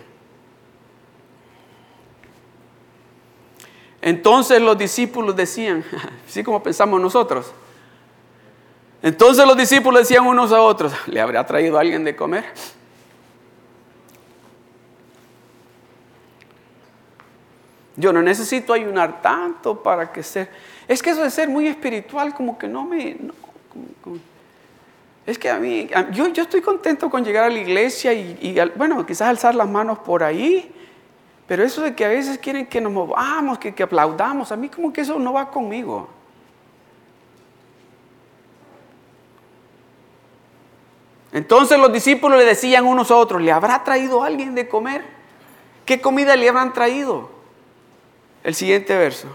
Entonces 4.02 4.60
los 4.60 4.76
discípulos 4.76 5.34
decían, 5.34 5.82
así 6.28 6.44
como 6.44 6.62
pensamos 6.62 7.00
nosotros, 7.00 7.50
entonces 9.02 9.46
los 9.46 9.56
discípulos 9.56 10.00
decían 10.02 10.26
unos 10.26 10.52
a 10.52 10.60
otros, 10.60 10.92
¿le 11.06 11.18
habrá 11.18 11.46
traído 11.46 11.78
alguien 11.78 12.04
de 12.04 12.14
comer? 12.14 12.44
Yo 17.96 18.12
no 18.12 18.20
necesito 18.20 18.74
ayunar 18.74 19.22
tanto 19.22 19.82
para 19.82 20.12
que 20.12 20.22
ser... 20.22 20.50
Es 20.86 21.02
que 21.02 21.08
eso 21.08 21.22
de 21.22 21.30
ser 21.30 21.48
muy 21.48 21.68
espiritual 21.68 22.34
como 22.34 22.58
que 22.58 22.68
no 22.68 22.84
me... 22.84 23.16
es 25.26 25.38
que 25.38 25.50
a 25.50 25.58
mí, 25.58 25.88
yo, 26.12 26.28
yo, 26.28 26.42
estoy 26.42 26.60
contento 26.60 27.10
con 27.10 27.24
llegar 27.24 27.44
a 27.44 27.50
la 27.50 27.58
iglesia 27.58 28.12
y, 28.12 28.58
bueno, 28.76 29.04
quizás 29.06 29.28
alzar 29.28 29.54
las 29.54 29.68
manos 29.68 29.98
por 29.98 30.22
ahí, 30.22 30.72
pero 31.46 31.62
eso 31.62 31.82
de 31.82 31.94
que 31.94 32.04
a 32.04 32.08
veces 32.08 32.38
quieren 32.38 32.66
que 32.66 32.80
nos 32.80 32.92
movamos, 32.92 33.58
que, 33.58 33.74
que 33.74 33.82
aplaudamos, 33.82 34.50
a 34.52 34.56
mí 34.56 34.68
como 34.68 34.92
que 34.92 35.02
eso 35.02 35.18
no 35.18 35.32
va 35.32 35.50
conmigo. 35.50 36.08
Entonces 41.32 41.78
los 41.78 41.92
discípulos 41.92 42.38
le 42.38 42.44
decían 42.44 42.86
unos 42.86 43.10
a 43.10 43.16
otros, 43.16 43.40
¿le 43.40 43.52
habrá 43.52 43.84
traído 43.84 44.22
alguien 44.22 44.54
de 44.54 44.68
comer? 44.68 45.04
¿Qué 45.84 46.00
comida 46.00 46.34
le 46.34 46.48
habrán 46.48 46.72
traído? 46.72 47.30
El 48.42 48.54
siguiente 48.54 48.96
verso. 48.96 49.28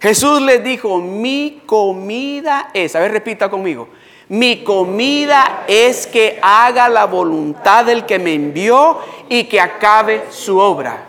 Jesús 0.00 0.40
les 0.40 0.62
dijo, 0.64 0.98
mi 0.98 1.62
comida 1.66 2.70
es, 2.72 2.96
a 2.96 3.00
ver, 3.00 3.12
repita 3.12 3.50
conmigo, 3.50 3.88
mi 4.30 4.64
comida 4.64 5.64
es 5.68 6.06
que 6.06 6.38
haga 6.40 6.88
la 6.88 7.04
voluntad 7.04 7.84
del 7.84 8.06
que 8.06 8.18
me 8.18 8.32
envió 8.32 8.98
y 9.28 9.44
que 9.44 9.60
acabe 9.60 10.24
su 10.30 10.58
obra. 10.58 11.04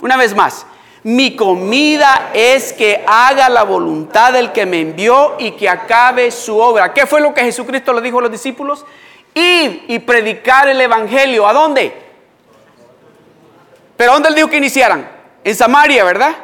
Una 0.00 0.16
vez 0.16 0.34
más, 0.34 0.66
mi 1.04 1.36
comida 1.36 2.30
es 2.34 2.72
que 2.72 3.04
haga 3.06 3.48
la 3.48 3.62
voluntad 3.62 4.32
del 4.32 4.50
que 4.50 4.66
me 4.66 4.80
envió 4.80 5.36
y 5.38 5.52
que 5.52 5.68
acabe 5.68 6.32
su 6.32 6.58
obra. 6.58 6.92
¿Qué 6.92 7.06
fue 7.06 7.20
lo 7.20 7.32
que 7.32 7.42
Jesucristo 7.42 7.92
le 7.92 8.00
dijo 8.00 8.18
a 8.18 8.22
los 8.22 8.32
discípulos? 8.32 8.84
ir 9.36 9.84
y 9.88 9.98
predicar 9.98 10.66
el 10.68 10.80
Evangelio. 10.80 11.46
¿A 11.46 11.52
dónde? 11.52 11.94
¿Pero 13.96 14.12
dónde 14.14 14.30
él 14.30 14.34
dijo 14.34 14.48
que 14.48 14.56
iniciaran? 14.56 15.08
En 15.44 15.54
Samaria, 15.54 16.02
¿verdad? 16.04 16.34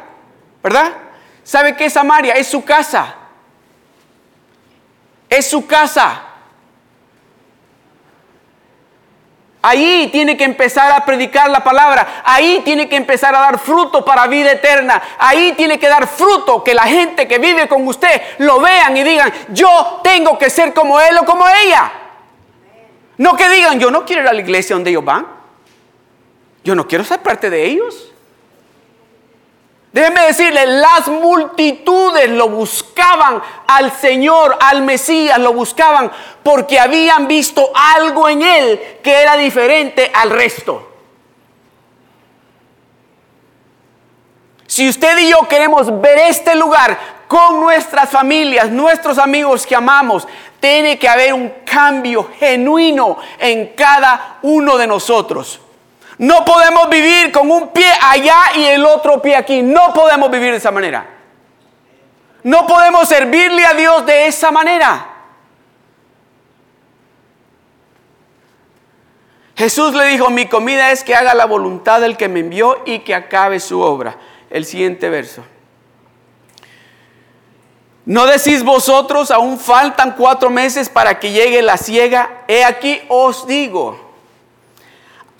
¿Verdad? 0.62 0.92
¿Sabe 1.42 1.74
qué 1.74 1.86
es 1.86 1.92
Samaria? 1.92 2.34
Es 2.34 2.48
su 2.48 2.62
casa. 2.64 3.16
Es 5.32 5.48
su 5.48 5.66
casa. 5.66 6.24
Ahí 9.62 10.10
tiene 10.12 10.36
que 10.36 10.44
empezar 10.44 10.92
a 10.92 11.06
predicar 11.06 11.48
la 11.48 11.64
palabra. 11.64 12.22
Ahí 12.22 12.60
tiene 12.66 12.86
que 12.86 12.96
empezar 12.96 13.34
a 13.34 13.40
dar 13.40 13.58
fruto 13.58 14.04
para 14.04 14.26
vida 14.26 14.52
eterna. 14.52 15.00
Ahí 15.18 15.54
tiene 15.56 15.78
que 15.78 15.88
dar 15.88 16.06
fruto 16.06 16.62
que 16.62 16.74
la 16.74 16.82
gente 16.82 17.26
que 17.26 17.38
vive 17.38 17.66
con 17.66 17.88
usted 17.88 18.20
lo 18.40 18.60
vean 18.60 18.94
y 18.94 19.02
digan, 19.04 19.32
yo 19.48 20.02
tengo 20.04 20.36
que 20.36 20.50
ser 20.50 20.74
como 20.74 21.00
él 21.00 21.16
o 21.16 21.24
como 21.24 21.46
ella. 21.48 21.90
No 23.16 23.34
que 23.34 23.48
digan, 23.48 23.80
yo 23.80 23.90
no 23.90 24.04
quiero 24.04 24.24
ir 24.24 24.28
a 24.28 24.34
la 24.34 24.40
iglesia 24.40 24.76
donde 24.76 24.90
ellos 24.90 25.04
van. 25.04 25.26
Yo 26.62 26.74
no 26.74 26.86
quiero 26.86 27.04
ser 27.04 27.20
parte 27.22 27.48
de 27.48 27.64
ellos. 27.64 28.11
Déjenme 29.92 30.22
decirle, 30.22 30.66
las 30.66 31.06
multitudes 31.08 32.30
lo 32.30 32.48
buscaban 32.48 33.42
al 33.66 33.92
Señor, 33.92 34.56
al 34.58 34.80
Mesías, 34.82 35.38
lo 35.38 35.52
buscaban 35.52 36.10
porque 36.42 36.80
habían 36.80 37.28
visto 37.28 37.70
algo 37.74 38.26
en 38.28 38.40
Él 38.40 38.98
que 39.02 39.12
era 39.12 39.36
diferente 39.36 40.10
al 40.14 40.30
resto. 40.30 40.88
Si 44.66 44.88
usted 44.88 45.18
y 45.18 45.28
yo 45.28 45.46
queremos 45.46 46.00
ver 46.00 46.16
este 46.20 46.54
lugar 46.54 46.98
con 47.28 47.60
nuestras 47.60 48.08
familias, 48.08 48.70
nuestros 48.70 49.18
amigos 49.18 49.66
que 49.66 49.76
amamos, 49.76 50.26
tiene 50.58 50.98
que 50.98 51.06
haber 51.06 51.34
un 51.34 51.52
cambio 51.66 52.30
genuino 52.38 53.18
en 53.38 53.74
cada 53.74 54.38
uno 54.40 54.78
de 54.78 54.86
nosotros. 54.86 55.60
No 56.22 56.44
podemos 56.44 56.88
vivir 56.88 57.32
con 57.32 57.50
un 57.50 57.72
pie 57.72 57.92
allá 58.00 58.36
y 58.54 58.64
el 58.64 58.84
otro 58.84 59.20
pie 59.20 59.34
aquí. 59.34 59.60
No 59.60 59.92
podemos 59.92 60.30
vivir 60.30 60.52
de 60.52 60.58
esa 60.58 60.70
manera. 60.70 61.04
No 62.44 62.64
podemos 62.64 63.08
servirle 63.08 63.66
a 63.66 63.74
Dios 63.74 64.06
de 64.06 64.28
esa 64.28 64.52
manera. 64.52 65.04
Jesús 69.56 69.94
le 69.94 70.06
dijo, 70.06 70.30
mi 70.30 70.46
comida 70.46 70.92
es 70.92 71.02
que 71.02 71.16
haga 71.16 71.34
la 71.34 71.46
voluntad 71.46 72.00
del 72.00 72.16
que 72.16 72.28
me 72.28 72.38
envió 72.38 72.84
y 72.86 73.00
que 73.00 73.16
acabe 73.16 73.58
su 73.58 73.80
obra. 73.80 74.16
El 74.48 74.64
siguiente 74.64 75.10
verso. 75.10 75.42
¿No 78.04 78.26
decís 78.26 78.62
vosotros, 78.62 79.32
aún 79.32 79.58
faltan 79.58 80.14
cuatro 80.16 80.50
meses 80.50 80.88
para 80.88 81.18
que 81.18 81.32
llegue 81.32 81.62
la 81.62 81.76
siega? 81.76 82.44
He 82.46 82.62
aquí 82.62 83.02
os 83.08 83.44
digo, 83.44 84.11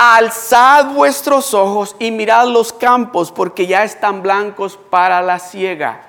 alzad 0.02 0.86
vuestros 0.86 1.54
ojos 1.54 1.96
y 1.98 2.10
mirad 2.10 2.46
los 2.46 2.72
campos, 2.72 3.30
porque 3.30 3.66
ya 3.66 3.84
están 3.84 4.22
blancos 4.22 4.78
para 4.90 5.22
la 5.22 5.38
siega. 5.38 6.02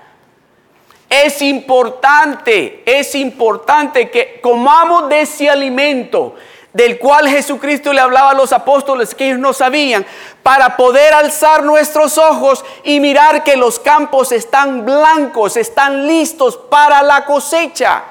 Es 1.10 1.42
importante, 1.42 2.82
es 2.86 3.14
importante 3.14 4.10
que 4.10 4.40
comamos 4.42 5.10
de 5.10 5.22
ese 5.22 5.50
alimento 5.50 6.36
del 6.74 6.98
cual 6.98 7.30
Jesucristo 7.30 7.94
le 7.94 8.02
hablaba 8.02 8.32
a 8.32 8.34
los 8.34 8.52
apóstoles 8.52 9.14
que 9.14 9.28
ellos 9.28 9.40
no 9.40 9.54
sabían, 9.54 10.06
para 10.42 10.76
poder 10.76 11.14
alzar 11.14 11.64
nuestros 11.64 12.18
ojos 12.18 12.66
y 12.84 13.00
mirar 13.00 13.44
que 13.44 13.56
los 13.56 13.80
campos 13.80 14.32
están 14.32 14.84
blancos, 14.84 15.56
están 15.56 16.08
listos 16.08 16.58
para 16.58 17.04
la 17.04 17.26
cosecha. 17.26 18.04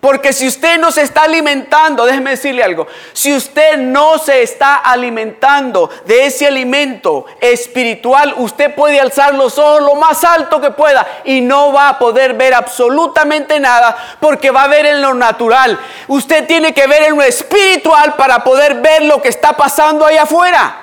Porque 0.00 0.32
si 0.32 0.46
usted 0.46 0.78
no 0.78 0.92
se 0.92 1.02
está 1.02 1.22
alimentando, 1.22 2.06
déjeme 2.06 2.30
decirle 2.30 2.62
algo, 2.62 2.86
si 3.12 3.34
usted 3.34 3.76
no 3.78 4.16
se 4.18 4.42
está 4.42 4.76
alimentando 4.76 5.90
de 6.06 6.26
ese 6.26 6.46
alimento 6.46 7.26
espiritual, 7.40 8.32
usted 8.36 8.72
puede 8.76 9.00
alzar 9.00 9.34
los 9.34 9.58
ojos 9.58 9.82
lo 9.82 9.96
más 9.96 10.22
alto 10.22 10.60
que 10.60 10.70
pueda 10.70 11.04
y 11.24 11.40
no 11.40 11.72
va 11.72 11.88
a 11.88 11.98
poder 11.98 12.34
ver 12.34 12.54
absolutamente 12.54 13.58
nada 13.58 13.96
porque 14.20 14.52
va 14.52 14.64
a 14.64 14.68
ver 14.68 14.86
en 14.86 15.02
lo 15.02 15.14
natural. 15.14 15.76
Usted 16.06 16.46
tiene 16.46 16.72
que 16.72 16.86
ver 16.86 17.02
en 17.02 17.16
lo 17.16 17.22
espiritual 17.22 18.14
para 18.14 18.44
poder 18.44 18.74
ver 18.76 19.02
lo 19.02 19.20
que 19.20 19.30
está 19.30 19.56
pasando 19.56 20.06
ahí 20.06 20.16
afuera. 20.16 20.76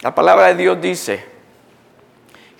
La 0.00 0.14
palabra 0.14 0.48
de 0.48 0.54
Dios 0.54 0.80
dice, 0.80 1.33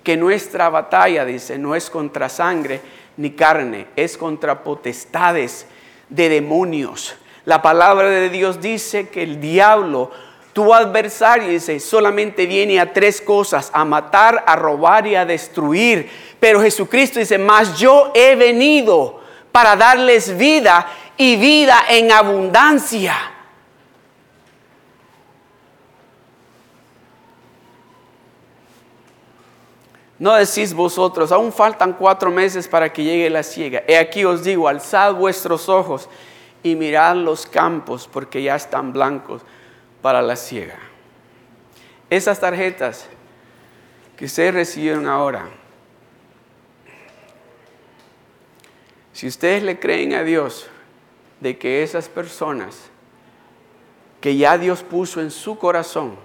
que 0.05 0.15
nuestra 0.15 0.69
batalla, 0.69 1.25
dice, 1.25 1.57
no 1.57 1.75
es 1.75 1.89
contra 1.89 2.29
sangre 2.29 2.79
ni 3.17 3.31
carne, 3.31 3.87
es 3.95 4.17
contra 4.17 4.63
potestades 4.63 5.65
de 6.07 6.29
demonios. 6.29 7.15
La 7.43 7.63
palabra 7.63 8.09
de 8.09 8.29
Dios 8.29 8.61
dice 8.61 9.09
que 9.09 9.23
el 9.23 9.41
diablo, 9.41 10.11
tu 10.53 10.75
adversario, 10.75 11.49
dice, 11.49 11.79
solamente 11.79 12.45
viene 12.45 12.79
a 12.79 12.93
tres 12.93 13.19
cosas, 13.19 13.71
a 13.73 13.83
matar, 13.83 14.43
a 14.45 14.55
robar 14.55 15.07
y 15.07 15.15
a 15.15 15.25
destruir. 15.25 16.07
Pero 16.39 16.61
Jesucristo 16.61 17.19
dice, 17.19 17.39
mas 17.39 17.77
yo 17.77 18.11
he 18.13 18.35
venido 18.35 19.21
para 19.51 19.75
darles 19.75 20.37
vida 20.37 20.87
y 21.17 21.35
vida 21.35 21.83
en 21.89 22.11
abundancia. 22.11 23.34
No 30.17 30.33
decís 30.35 30.73
vosotros, 30.73 31.31
aún 31.31 31.51
faltan 31.51 31.93
cuatro 31.93 32.31
meses 32.31 32.67
para 32.67 32.91
que 32.91 33.03
llegue 33.03 33.29
la 33.29 33.43
siega. 33.43 33.83
He 33.87 33.97
aquí 33.97 34.23
os 34.23 34.43
digo, 34.43 34.67
alzad 34.67 35.13
vuestros 35.13 35.67
ojos 35.67 36.09
y 36.63 36.75
mirad 36.75 37.15
los 37.17 37.45
campos, 37.45 38.09
porque 38.11 38.41
ya 38.41 38.55
están 38.55 38.93
blancos 38.93 39.41
para 40.01 40.21
la 40.21 40.35
siega. 40.35 40.79
Esas 42.09 42.39
tarjetas 42.39 43.07
que 44.15 44.25
ustedes 44.25 44.53
recibieron 44.53 45.07
ahora, 45.07 45.49
si 49.11 49.27
ustedes 49.27 49.63
le 49.63 49.79
creen 49.79 50.13
a 50.13 50.23
Dios 50.23 50.67
de 51.41 51.57
que 51.57 51.83
esas 51.83 52.07
personas 52.07 52.89
que 54.21 54.37
ya 54.37 54.57
Dios 54.57 54.81
puso 54.81 55.21
en 55.21 55.29
su 55.29 55.57
corazón, 55.57 56.15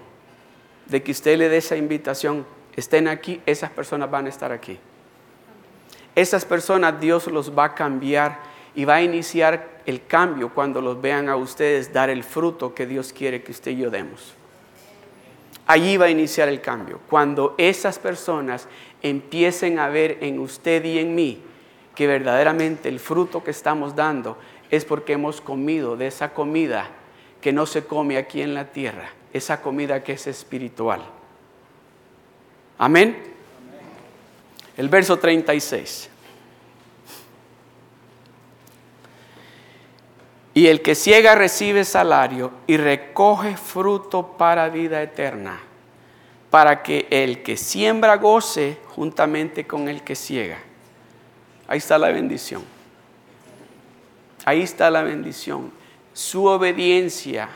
de 0.87 1.03
que 1.03 1.11
usted 1.11 1.37
le 1.37 1.49
dé 1.49 1.57
esa 1.57 1.75
invitación, 1.75 2.45
estén 2.75 3.07
aquí, 3.07 3.41
esas 3.45 3.69
personas 3.71 4.09
van 4.09 4.25
a 4.25 4.29
estar 4.29 4.51
aquí. 4.51 4.77
Esas 6.15 6.45
personas 6.45 6.99
Dios 6.99 7.27
los 7.27 7.57
va 7.57 7.65
a 7.65 7.75
cambiar 7.75 8.39
y 8.75 8.85
va 8.85 8.95
a 8.95 9.01
iniciar 9.01 9.81
el 9.85 10.05
cambio 10.05 10.53
cuando 10.53 10.81
los 10.81 11.01
vean 11.01 11.29
a 11.29 11.35
ustedes 11.35 11.91
dar 11.91 12.09
el 12.09 12.23
fruto 12.23 12.73
que 12.73 12.85
Dios 12.85 13.13
quiere 13.13 13.43
que 13.43 13.51
usted 13.51 13.71
y 13.71 13.77
yo 13.77 13.89
demos. 13.89 14.33
Allí 15.67 15.97
va 15.97 16.05
a 16.05 16.09
iniciar 16.09 16.49
el 16.49 16.59
cambio. 16.59 16.99
Cuando 17.09 17.55
esas 17.57 17.99
personas 17.99 18.67
empiecen 19.01 19.79
a 19.79 19.89
ver 19.89 20.17
en 20.21 20.39
usted 20.39 20.83
y 20.83 20.99
en 20.99 21.15
mí 21.15 21.41
que 21.95 22.07
verdaderamente 22.07 22.89
el 22.89 22.99
fruto 22.99 23.43
que 23.43 23.51
estamos 23.51 23.95
dando 23.95 24.37
es 24.69 24.85
porque 24.85 25.13
hemos 25.13 25.41
comido 25.41 25.97
de 25.97 26.07
esa 26.07 26.33
comida 26.33 26.89
que 27.41 27.53
no 27.53 27.65
se 27.65 27.85
come 27.85 28.17
aquí 28.17 28.41
en 28.41 28.53
la 28.53 28.71
tierra, 28.71 29.09
esa 29.33 29.61
comida 29.61 30.03
que 30.03 30.13
es 30.13 30.27
espiritual. 30.27 31.01
Amén. 32.81 33.15
El 34.75 34.89
verso 34.89 35.19
36. 35.19 36.09
Y 40.55 40.65
el 40.65 40.81
que 40.81 40.95
ciega 40.95 41.35
recibe 41.35 41.85
salario 41.85 42.51
y 42.65 42.77
recoge 42.77 43.55
fruto 43.55 44.35
para 44.35 44.67
vida 44.69 44.99
eterna, 45.03 45.59
para 46.49 46.81
que 46.81 47.05
el 47.11 47.43
que 47.43 47.55
siembra 47.55 48.17
goce 48.17 48.79
juntamente 48.87 49.67
con 49.67 49.87
el 49.87 50.01
que 50.01 50.15
ciega. 50.15 50.57
Ahí 51.67 51.77
está 51.77 51.99
la 51.99 52.09
bendición. 52.09 52.63
Ahí 54.43 54.63
está 54.63 54.89
la 54.89 55.03
bendición. 55.03 55.71
Su 56.13 56.45
obediencia 56.45 57.47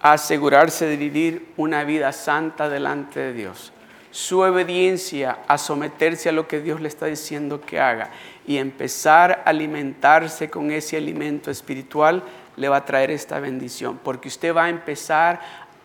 a 0.00 0.12
asegurarse 0.12 0.86
de 0.86 0.96
vivir 0.96 1.52
una 1.56 1.82
vida 1.82 2.12
santa 2.12 2.68
delante 2.68 3.18
de 3.18 3.32
Dios. 3.32 3.72
Su 4.16 4.40
obediencia 4.40 5.40
a 5.46 5.58
someterse 5.58 6.30
a 6.30 6.32
lo 6.32 6.48
que 6.48 6.62
Dios 6.62 6.80
le 6.80 6.88
está 6.88 7.04
diciendo 7.04 7.60
que 7.60 7.78
haga 7.78 8.08
y 8.46 8.56
empezar 8.56 9.42
a 9.44 9.50
alimentarse 9.50 10.48
con 10.48 10.70
ese 10.70 10.96
alimento 10.96 11.50
espiritual 11.50 12.22
le 12.56 12.70
va 12.70 12.78
a 12.78 12.84
traer 12.86 13.10
esta 13.10 13.40
bendición, 13.40 14.00
porque 14.02 14.28
usted 14.28 14.56
va 14.56 14.64
a 14.64 14.68
empezar 14.70 15.38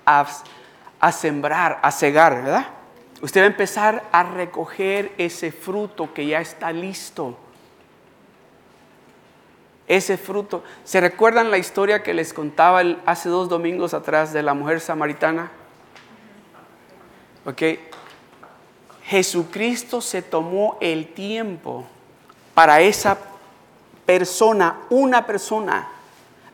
a, 0.05 1.11
sembrar, 1.11 1.79
a 1.83 1.91
cegar, 1.91 2.41
¿verdad? 2.41 2.67
Usted 3.21 3.41
va 3.41 3.43
a 3.43 3.47
empezar 3.47 4.03
a 4.13 4.23
recoger 4.23 5.11
ese 5.17 5.51
fruto 5.51 6.13
que 6.13 6.25
ya 6.25 6.39
está 6.39 6.71
listo. 6.71 7.37
Ese 9.89 10.15
fruto. 10.15 10.63
¿Se 10.85 11.01
recuerdan 11.01 11.51
la 11.51 11.57
historia 11.57 12.01
que 12.01 12.13
les 12.13 12.31
contaba 12.31 12.81
hace 13.05 13.27
dos 13.27 13.49
domingos 13.49 13.93
atrás 13.93 14.31
de 14.31 14.41
la 14.41 14.53
mujer 14.53 14.79
samaritana? 14.79 15.51
Ok. 17.43 17.90
Jesucristo 19.11 19.99
se 19.99 20.21
tomó 20.21 20.77
el 20.79 21.05
tiempo 21.13 21.83
para 22.53 22.79
esa 22.79 23.17
persona, 24.05 24.77
una 24.89 25.27
persona. 25.27 25.89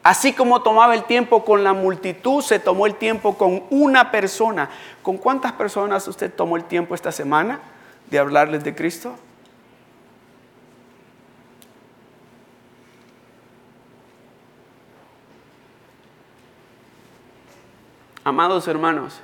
Así 0.02 0.34
como 0.34 0.64
tomaba 0.64 0.96
el 0.96 1.04
tiempo 1.04 1.46
con 1.46 1.64
la 1.64 1.74
multitud, 1.74 2.42
se 2.42 2.58
tomó 2.58 2.88
el 2.88 2.96
tiempo 2.96 3.38
con 3.38 3.62
una 3.70 4.10
persona. 4.10 4.72
¿Con 5.04 5.18
cuántas 5.18 5.52
personas 5.52 6.08
usted 6.08 6.34
tomó 6.34 6.58
el 6.58 6.64
tiempo 6.64 6.96
esta 6.96 7.12
semana 7.12 7.60
de 8.10 8.18
hablarles 8.18 8.64
de 8.64 8.74
Cristo? 8.74 9.14
Amados 18.24 18.68
hermanos, 18.68 19.22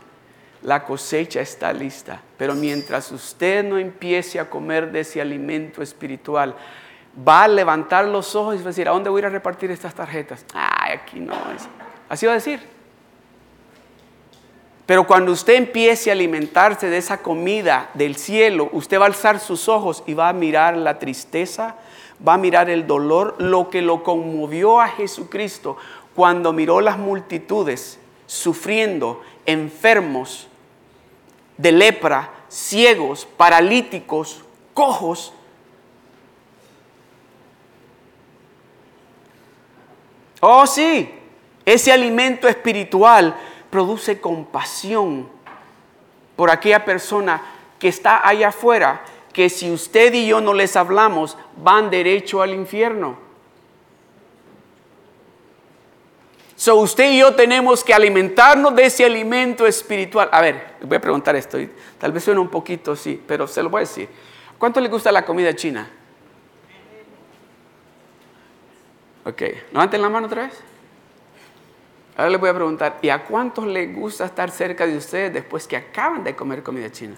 la 0.63 0.83
cosecha 0.83 1.41
está 1.41 1.73
lista, 1.73 2.21
pero 2.37 2.55
mientras 2.55 3.11
usted 3.11 3.63
no 3.63 3.77
empiece 3.77 4.39
a 4.39 4.49
comer 4.49 4.91
de 4.91 5.01
ese 5.01 5.21
alimento 5.21 5.81
espiritual, 5.81 6.55
va 7.27 7.43
a 7.43 7.47
levantar 7.47 8.05
los 8.05 8.35
ojos 8.35 8.55
y 8.55 8.57
va 8.59 8.65
a 8.65 8.67
decir, 8.67 8.87
¿a 8.87 8.91
dónde 8.91 9.09
voy 9.09 9.19
a 9.19 9.21
ir 9.21 9.25
a 9.27 9.29
repartir 9.29 9.69
estas 9.71 9.93
tarjetas? 9.93 10.45
Ay, 10.53 10.93
aquí 10.93 11.19
no 11.19 11.33
es. 11.55 11.67
Así 12.09 12.25
va 12.25 12.31
a 12.31 12.35
decir. 12.35 12.61
Pero 14.85 15.07
cuando 15.07 15.31
usted 15.31 15.55
empiece 15.55 16.09
a 16.09 16.13
alimentarse 16.13 16.89
de 16.89 16.97
esa 16.97 17.19
comida 17.21 17.89
del 17.93 18.15
cielo, 18.15 18.69
usted 18.73 18.99
va 18.99 19.03
a 19.03 19.07
alzar 19.07 19.39
sus 19.39 19.69
ojos 19.69 20.03
y 20.05 20.13
va 20.13 20.29
a 20.29 20.33
mirar 20.33 20.75
la 20.75 20.99
tristeza, 20.99 21.75
va 22.25 22.33
a 22.33 22.37
mirar 22.37 22.69
el 22.69 22.85
dolor, 22.85 23.35
lo 23.39 23.69
que 23.69 23.81
lo 23.81 24.03
conmovió 24.03 24.81
a 24.81 24.89
Jesucristo 24.89 25.77
cuando 26.15 26.51
miró 26.53 26.81
las 26.81 26.97
multitudes 26.97 27.99
sufriendo, 28.25 29.21
enfermos, 29.45 30.47
de 31.57 31.71
lepra, 31.71 32.31
ciegos, 32.47 33.25
paralíticos, 33.25 34.43
cojos. 34.73 35.33
Oh 40.41 40.67
sí, 40.67 41.09
ese 41.65 41.91
alimento 41.91 42.47
espiritual 42.47 43.35
produce 43.69 44.19
compasión 44.19 45.29
por 46.35 46.51
aquella 46.51 46.83
persona 46.83 47.41
que 47.79 47.87
está 47.87 48.27
allá 48.27 48.49
afuera, 48.49 49.03
que 49.31 49.49
si 49.49 49.71
usted 49.71 50.13
y 50.13 50.27
yo 50.27 50.41
no 50.41 50.53
les 50.53 50.75
hablamos, 50.75 51.37
van 51.57 51.89
derecho 51.89 52.41
al 52.41 52.53
infierno. 52.53 53.22
So, 56.63 56.77
usted 56.77 57.11
y 57.11 57.17
yo 57.17 57.35
tenemos 57.35 57.83
que 57.83 57.93
alimentarnos 57.93 58.73
de 58.73 58.85
ese 58.85 59.03
alimento 59.03 59.67
espiritual. 59.67 60.29
A 60.31 60.39
ver, 60.39 60.75
voy 60.81 60.95
a 60.95 61.01
preguntar 61.01 61.35
esto, 61.35 61.57
tal 61.97 62.13
vez 62.13 62.23
suene 62.23 62.39
un 62.39 62.47
poquito 62.47 62.93
así, 62.93 63.21
pero 63.27 63.49
se 63.49 63.61
lo 63.61 63.69
voy 63.69 63.79
a 63.79 63.81
decir. 63.81 64.07
¿Cuánto 64.57 64.79
le 64.79 64.87
gusta 64.87 65.11
la 65.11 65.25
comida 65.25 65.53
china? 65.53 65.89
Ok, 69.25 69.41
levanten 69.73 70.01
la 70.01 70.07
mano 70.07 70.27
otra 70.27 70.43
vez. 70.43 70.57
Ahora 72.15 72.29
les 72.29 72.39
voy 72.39 72.49
a 72.49 72.53
preguntar, 72.53 72.97
¿y 73.01 73.09
a 73.09 73.25
cuántos 73.25 73.67
les 73.67 73.93
gusta 73.93 74.23
estar 74.23 74.49
cerca 74.49 74.87
de 74.87 74.95
ustedes 74.95 75.33
después 75.33 75.67
que 75.67 75.75
acaban 75.75 76.23
de 76.23 76.33
comer 76.33 76.63
comida 76.63 76.89
china? 76.89 77.15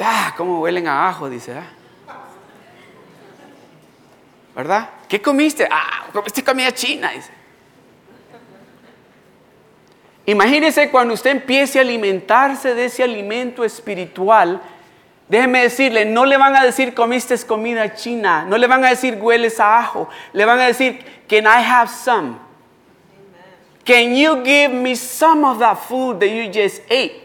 ¡Ah! 0.00 0.32
¿Cómo 0.38 0.62
huelen 0.62 0.88
a 0.88 1.06
ajo? 1.06 1.28
Dice, 1.28 1.52
¿ah? 1.52 1.75
¿Verdad? 4.56 4.88
¿Qué 5.06 5.20
comiste? 5.20 5.68
Ah, 5.70 6.06
comiste 6.12 6.42
comida 6.42 6.72
china. 6.72 7.12
Imagínese 10.24 10.90
cuando 10.90 11.12
usted 11.12 11.30
empiece 11.30 11.78
a 11.78 11.82
alimentarse 11.82 12.74
de 12.74 12.86
ese 12.86 13.04
alimento 13.04 13.64
espiritual. 13.64 14.62
Déjeme 15.28 15.62
decirle, 15.62 16.06
no 16.06 16.24
le 16.24 16.38
van 16.38 16.56
a 16.56 16.64
decir 16.64 16.94
comiste 16.94 17.36
comida 17.46 17.94
china, 17.94 18.44
no 18.44 18.56
le 18.56 18.66
van 18.66 18.82
a 18.84 18.88
decir 18.88 19.18
hueles 19.20 19.60
a 19.60 19.78
ajo, 19.78 20.08
le 20.32 20.44
van 20.44 20.58
a 20.58 20.66
decir, 20.66 21.04
can 21.28 21.44
I 21.44 21.62
have 21.62 21.90
some? 21.90 22.38
Can 23.84 24.16
you 24.16 24.42
give 24.42 24.72
me 24.72 24.96
some 24.96 25.44
of 25.44 25.58
that 25.58 25.78
food 25.86 26.18
that 26.20 26.28
you 26.28 26.50
just 26.50 26.80
ate? 26.90 27.22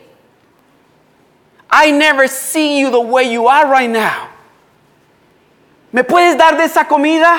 I 1.69 1.91
never 1.91 2.27
see 2.27 2.79
you 2.79 2.91
the 2.91 2.99
way 2.99 3.31
you 3.31 3.47
are 3.47 3.67
right 3.67 3.89
now. 3.89 4.30
¿Me 5.91 6.04
puedes 6.04 6.38
dar 6.38 6.58
de 6.58 6.65
esa 6.65 6.88
comida? 6.88 7.36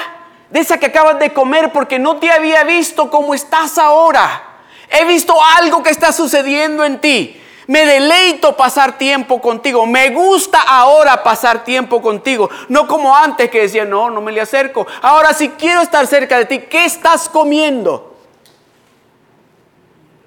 De 0.51 0.61
esa 0.61 0.79
que 0.79 0.87
acabas 0.87 1.19
de 1.19 1.33
comer 1.33 1.73
porque 1.73 1.99
no 1.99 2.19
te 2.19 2.31
había 2.31 2.65
visto 2.65 3.11
como 3.11 3.35
estás 3.35 3.79
ahora. 3.79 4.43
He 4.91 5.05
visto 5.07 5.35
algo 5.59 5.83
que 5.83 5.91
está 5.91 6.13
sucediendo 6.13 6.85
en 6.85 7.01
ti. 7.01 7.41
Me 7.67 7.87
deleito 7.87 8.55
pasar 8.55 8.99
tiempo 8.99 9.41
contigo. 9.41 9.87
Me 9.87 10.11
gusta 10.11 10.61
ahora 10.61 11.23
pasar 11.23 11.65
tiempo 11.65 12.03
contigo. 12.03 12.51
No 12.69 12.87
como 12.87 13.17
antes 13.17 13.49
que 13.51 13.63
decía, 13.63 13.87
no, 13.87 14.11
no 14.11 14.21
me 14.21 14.33
le 14.33 14.43
acerco. 14.43 14.87
Ahora 15.01 15.33
si 15.33 15.49
quiero 15.51 15.81
estar 15.81 16.07
cerca 16.07 16.37
de 16.37 16.45
ti, 16.45 16.59
¿qué 16.59 16.85
estás 16.85 17.31
comiendo? 17.31 18.15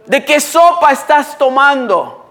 ¿De 0.07 0.25
qué 0.25 0.39
sopa 0.39 0.91
estás 0.91 1.37
tomando? 1.37 2.24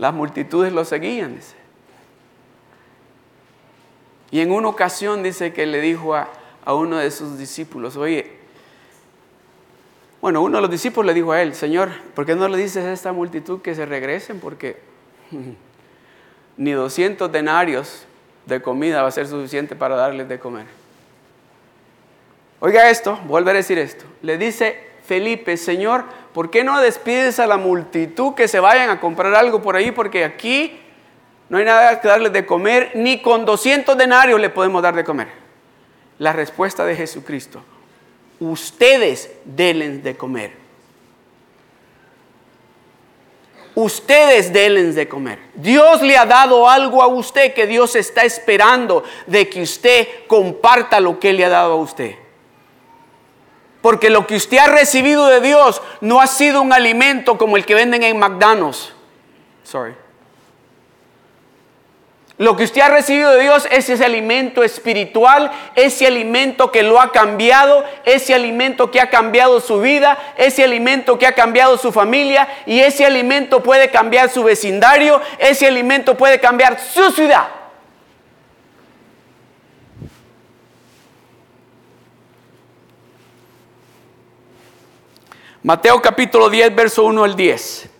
Las 0.00 0.14
multitudes 0.14 0.72
lo 0.72 0.86
seguían. 0.86 1.38
Y 4.30 4.40
en 4.40 4.50
una 4.50 4.68
ocasión 4.68 5.22
dice 5.22 5.52
que 5.52 5.66
le 5.66 5.78
dijo 5.82 6.14
a, 6.14 6.30
uno 6.72 6.96
de 6.96 7.10
sus 7.10 7.36
discípulos, 7.36 7.98
oye, 7.98 8.38
bueno, 10.22 10.40
uno 10.40 10.56
de 10.56 10.62
los 10.62 10.70
discípulos 10.70 11.06
le 11.06 11.12
dijo 11.12 11.32
a 11.32 11.42
él, 11.42 11.54
Señor, 11.54 11.90
¿por 12.14 12.24
qué 12.24 12.34
no 12.34 12.48
le 12.48 12.56
dices 12.56 12.82
a 12.82 12.94
esta 12.94 13.12
multitud 13.12 13.60
que 13.60 13.74
se 13.74 13.84
regresen? 13.84 14.40
Porque 14.40 14.78
ni 16.56 16.70
200 16.70 17.30
denarios 17.30 18.06
de 18.46 18.62
comida 18.62 19.02
va 19.02 19.08
a 19.08 19.12
ser 19.12 19.28
suficiente 19.28 19.76
para 19.76 19.96
darles 19.96 20.30
de 20.30 20.38
comer. 20.38 20.64
Oiga 22.60 22.88
esto, 22.88 23.18
vuelve 23.26 23.50
a 23.50 23.54
decir 23.54 23.78
esto. 23.78 24.06
Le 24.22 24.38
dice 24.38 24.89
Felipe, 25.10 25.56
Señor, 25.56 26.04
¿por 26.32 26.52
qué 26.52 26.62
no 26.62 26.80
despides 26.80 27.40
a 27.40 27.48
la 27.48 27.56
multitud 27.56 28.36
que 28.36 28.46
se 28.46 28.60
vayan 28.60 28.90
a 28.90 29.00
comprar 29.00 29.34
algo 29.34 29.60
por 29.60 29.74
ahí? 29.74 29.90
Porque 29.90 30.24
aquí 30.24 30.80
No 31.48 31.58
hay 31.58 31.64
nada 31.64 32.00
que 32.00 32.06
darles 32.06 32.32
de 32.32 32.46
comer, 32.46 32.92
ni 32.94 33.20
con 33.20 33.44
200 33.44 33.98
denarios 33.98 34.40
le 34.40 34.50
podemos 34.50 34.80
dar 34.80 34.94
de 34.94 35.02
comer. 35.02 35.26
La 36.18 36.32
respuesta 36.32 36.84
de 36.84 36.94
Jesucristo, 36.94 37.60
ustedes 38.38 39.32
denles 39.44 40.04
de 40.04 40.16
comer. 40.16 40.52
Ustedes 43.74 44.52
denles 44.52 44.94
de 44.94 45.08
comer. 45.08 45.40
Dios 45.56 46.02
le 46.02 46.16
ha 46.16 46.24
dado 46.24 46.68
algo 46.68 47.02
a 47.02 47.08
usted 47.08 47.52
que 47.52 47.66
Dios 47.66 47.96
está 47.96 48.22
esperando 48.22 49.02
de 49.26 49.48
que 49.48 49.60
usted 49.60 50.06
comparta 50.28 51.00
lo 51.00 51.18
que 51.18 51.32
le 51.32 51.44
ha 51.44 51.48
dado 51.48 51.72
a 51.72 51.82
usted. 51.82 52.14
Porque 53.80 54.10
lo 54.10 54.26
que 54.26 54.36
usted 54.36 54.58
ha 54.58 54.66
recibido 54.66 55.26
de 55.26 55.40
Dios 55.40 55.80
no 56.00 56.20
ha 56.20 56.26
sido 56.26 56.60
un 56.60 56.72
alimento 56.72 57.38
como 57.38 57.56
el 57.56 57.64
que 57.64 57.74
venden 57.74 58.02
en 58.02 58.18
McDonald's. 58.18 58.92
Sorry. 59.62 59.94
Lo 62.40 62.56
que 62.56 62.64
usted 62.64 62.80
ha 62.80 62.88
recibido 62.88 63.32
de 63.32 63.42
Dios 63.42 63.68
es 63.70 63.90
ese 63.90 64.02
alimento 64.02 64.62
espiritual, 64.62 65.50
ese 65.74 66.06
alimento 66.06 66.72
que 66.72 66.82
lo 66.82 66.98
ha 66.98 67.12
cambiado, 67.12 67.84
ese 68.06 68.32
alimento 68.32 68.90
que 68.90 68.98
ha 68.98 69.10
cambiado 69.10 69.60
su 69.60 69.78
vida, 69.82 70.16
ese 70.38 70.64
alimento 70.64 71.18
que 71.18 71.26
ha 71.26 71.34
cambiado 71.34 71.76
su 71.76 71.92
familia 71.92 72.48
y 72.64 72.80
ese 72.80 73.04
alimento 73.04 73.62
puede 73.62 73.90
cambiar 73.90 74.30
su 74.30 74.42
vecindario, 74.42 75.20
ese 75.38 75.66
alimento 75.66 76.16
puede 76.16 76.40
cambiar 76.40 76.80
su 76.80 77.10
ciudad. 77.10 77.59
Mateo 85.62 86.00
capítulo 86.00 86.48
10, 86.48 86.74
verso 86.74 87.04
1 87.04 87.22
al 87.22 87.36
10. 87.36 87.90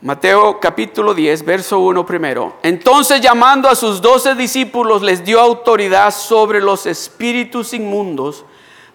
Mateo 0.00 0.58
capítulo 0.58 1.14
10, 1.14 1.44
verso 1.44 1.78
1 1.78 2.04
primero. 2.04 2.54
Entonces 2.64 3.20
llamando 3.20 3.68
a 3.68 3.76
sus 3.76 4.02
doce 4.02 4.34
discípulos 4.34 5.00
les 5.02 5.24
dio 5.24 5.40
autoridad 5.40 6.12
sobre 6.12 6.60
los 6.60 6.86
espíritus 6.86 7.72
inmundos 7.72 8.44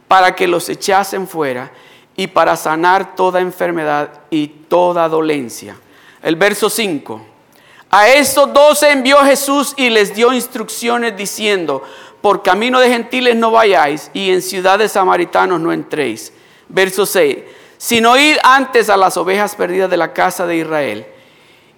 para 0.10 0.36
que 0.36 0.46
los 0.46 0.68
echasen 0.68 1.30
fuera 1.30 1.72
y 2.18 2.28
para 2.28 2.58
sanar 2.58 3.16
toda 3.16 3.40
enfermedad 3.40 4.22
y 4.30 4.48
toda 4.48 5.08
dolencia. 5.08 5.78
El 6.22 6.36
verso 6.36 6.70
5. 6.70 7.22
A 7.90 8.08
estos 8.08 8.54
doce 8.54 8.90
envió 8.90 9.18
Jesús 9.18 9.74
y 9.76 9.90
les 9.90 10.16
dio 10.16 10.32
instrucciones 10.32 11.18
diciendo, 11.18 11.84
por 12.22 12.44
camino 12.44 12.80
de 12.80 12.90
gentiles 12.90 13.36
no 13.36 13.52
vayáis 13.52 14.12
y 14.14 14.32
en 14.32 14.42
ciudades 14.42 14.92
samaritanos 14.92 15.60
no 15.60 15.74
entréis. 15.74 16.32
Verso 16.70 17.06
6, 17.06 17.38
sino 17.78 18.18
id 18.18 18.38
antes 18.44 18.90
a 18.90 18.98
las 18.98 19.18
ovejas 19.18 19.56
perdidas 19.56 19.90
de 19.90 19.98
la 19.98 20.14
casa 20.14 20.46
de 20.46 20.58
Israel. 20.58 21.06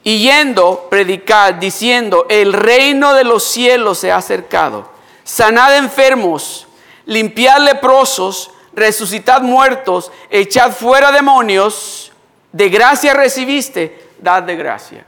Y 0.03 0.19
yendo, 0.19 0.87
predicad, 0.89 1.53
diciendo, 1.53 2.25
el 2.29 2.51
reino 2.51 3.13
de 3.13 3.23
los 3.23 3.43
cielos 3.43 3.99
se 3.99 4.11
ha 4.11 4.17
acercado. 4.17 4.89
Sanad 5.23 5.77
enfermos, 5.77 6.67
limpiad 7.05 7.59
leprosos, 7.59 8.51
resucitad 8.73 9.41
muertos, 9.41 10.11
echad 10.29 10.73
fuera 10.73 11.11
demonios. 11.11 12.11
De 12.51 12.67
gracia 12.69 13.13
recibiste, 13.13 14.09
dad 14.19 14.43
de 14.43 14.57
gracia. 14.57 15.05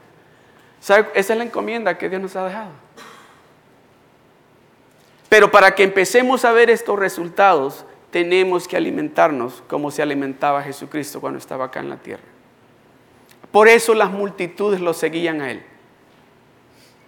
Esa 0.82 1.06
es 1.14 1.30
la 1.30 1.44
encomienda 1.44 1.98
que 1.98 2.08
Dios 2.08 2.22
nos 2.22 2.36
ha 2.38 2.46
dejado. 2.46 2.85
Pero 5.36 5.52
para 5.52 5.76
que 5.76 5.84
empecemos 5.84 6.46
a 6.46 6.54
ver 6.54 6.70
estos 6.70 6.98
resultados, 6.98 7.84
tenemos 8.10 8.70
que 8.70 8.78
alimentarnos 8.78 9.62
como 9.68 9.92
se 9.92 10.02
alimentaba 10.02 10.64
Jesucristo 10.64 11.20
cuando 11.20 11.40
estaba 11.40 11.66
acá 11.66 11.82
en 11.82 11.90
la 11.90 11.98
tierra. 11.98 12.24
Por 13.52 13.68
eso 13.68 13.94
las 13.94 14.10
multitudes 14.10 14.80
lo 14.80 14.94
seguían 14.94 15.42
a 15.42 15.52
Él. 15.52 15.62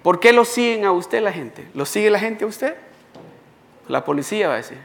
¿Por 0.03 0.19
qué 0.19 0.33
lo 0.33 0.43
siguen 0.43 0.83
a 0.83 0.91
usted 0.91 1.21
la 1.21 1.31
gente? 1.31 1.69
¿Lo 1.73 1.85
sigue 1.85 2.09
la 2.09 2.19
gente 2.19 2.43
a 2.43 2.47
usted? 2.47 2.75
La 3.87 4.03
policía 4.03 4.49
va 4.49 4.55
a 4.55 4.57
decir. 4.57 4.77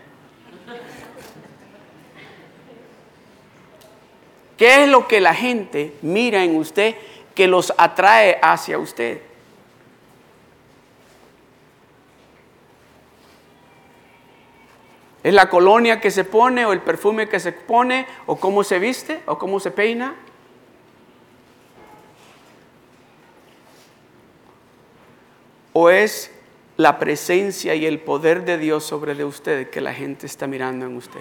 ¿Qué 4.57 4.85
es 4.85 4.89
lo 4.89 5.09
que 5.09 5.21
la 5.21 5.35
gente 5.35 5.95
mira 6.01 6.45
en 6.45 6.55
usted 6.55 6.95
que 7.35 7.49
los 7.49 7.75
atrae 7.77 8.39
hacia 8.41 8.79
usted? 8.79 9.21
¿Es 15.23 15.33
la 15.33 15.49
colonia 15.49 16.01
que 16.01 16.11
se 16.11 16.25
pone 16.25 16.67
o 16.67 16.73
el 16.73 16.81
perfume 16.81 17.29
que 17.29 17.39
se 17.39 17.53
pone 17.53 18.07
o 18.27 18.37
cómo 18.37 18.65
se 18.65 18.81
viste 18.81 19.23
o 19.27 19.39
cómo 19.39 19.61
se 19.61 19.71
peina? 19.71 20.17
¿O 25.73 25.91
es 25.91 26.33
la 26.77 26.99
presencia 26.99 27.75
y 27.77 27.87
el 27.87 28.01
poder 28.01 28.45
de 28.45 28.59
Dios 28.59 28.85
sobre 28.85 29.15
de 29.15 29.25
usted 29.25 29.71
que 29.71 29.81
la 29.81 29.95
gente 29.95 30.27
está 30.27 30.49
mirando 30.49 30.87
en 30.87 30.97
usted? 30.97 31.21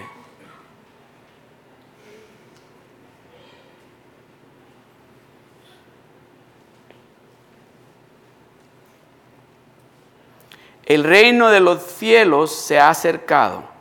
El 10.86 11.04
reino 11.04 11.50
de 11.52 11.60
los 11.60 11.84
cielos 11.84 12.52
se 12.52 12.80
ha 12.80 12.90
acercado 12.90 13.72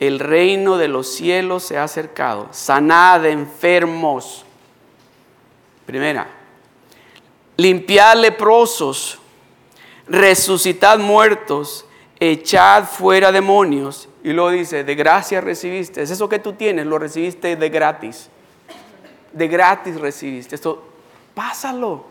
el 0.00 0.18
reino 0.18 0.78
de 0.78 0.88
los 0.88 1.06
cielos 1.08 1.62
se 1.62 1.76
ha 1.76 1.84
acercado. 1.84 2.48
Sanad 2.50 3.26
enfermos. 3.26 4.46
Primera, 5.84 6.26
limpiad 7.56 8.16
leprosos, 8.16 9.18
resucitad 10.08 10.98
muertos, 10.98 11.84
echad 12.18 12.84
fuera 12.84 13.30
demonios. 13.30 14.08
Y 14.24 14.32
luego 14.32 14.50
dice, 14.50 14.84
de 14.84 14.94
gracia 14.94 15.40
recibiste. 15.40 16.02
Es 16.02 16.10
eso 16.10 16.28
que 16.28 16.38
tú 16.38 16.54
tienes, 16.54 16.86
lo 16.86 16.98
recibiste 16.98 17.56
de 17.56 17.68
gratis. 17.68 18.30
De 19.32 19.48
gratis 19.48 20.00
recibiste. 20.00 20.54
Esto, 20.54 20.82
pásalo. 21.34 22.06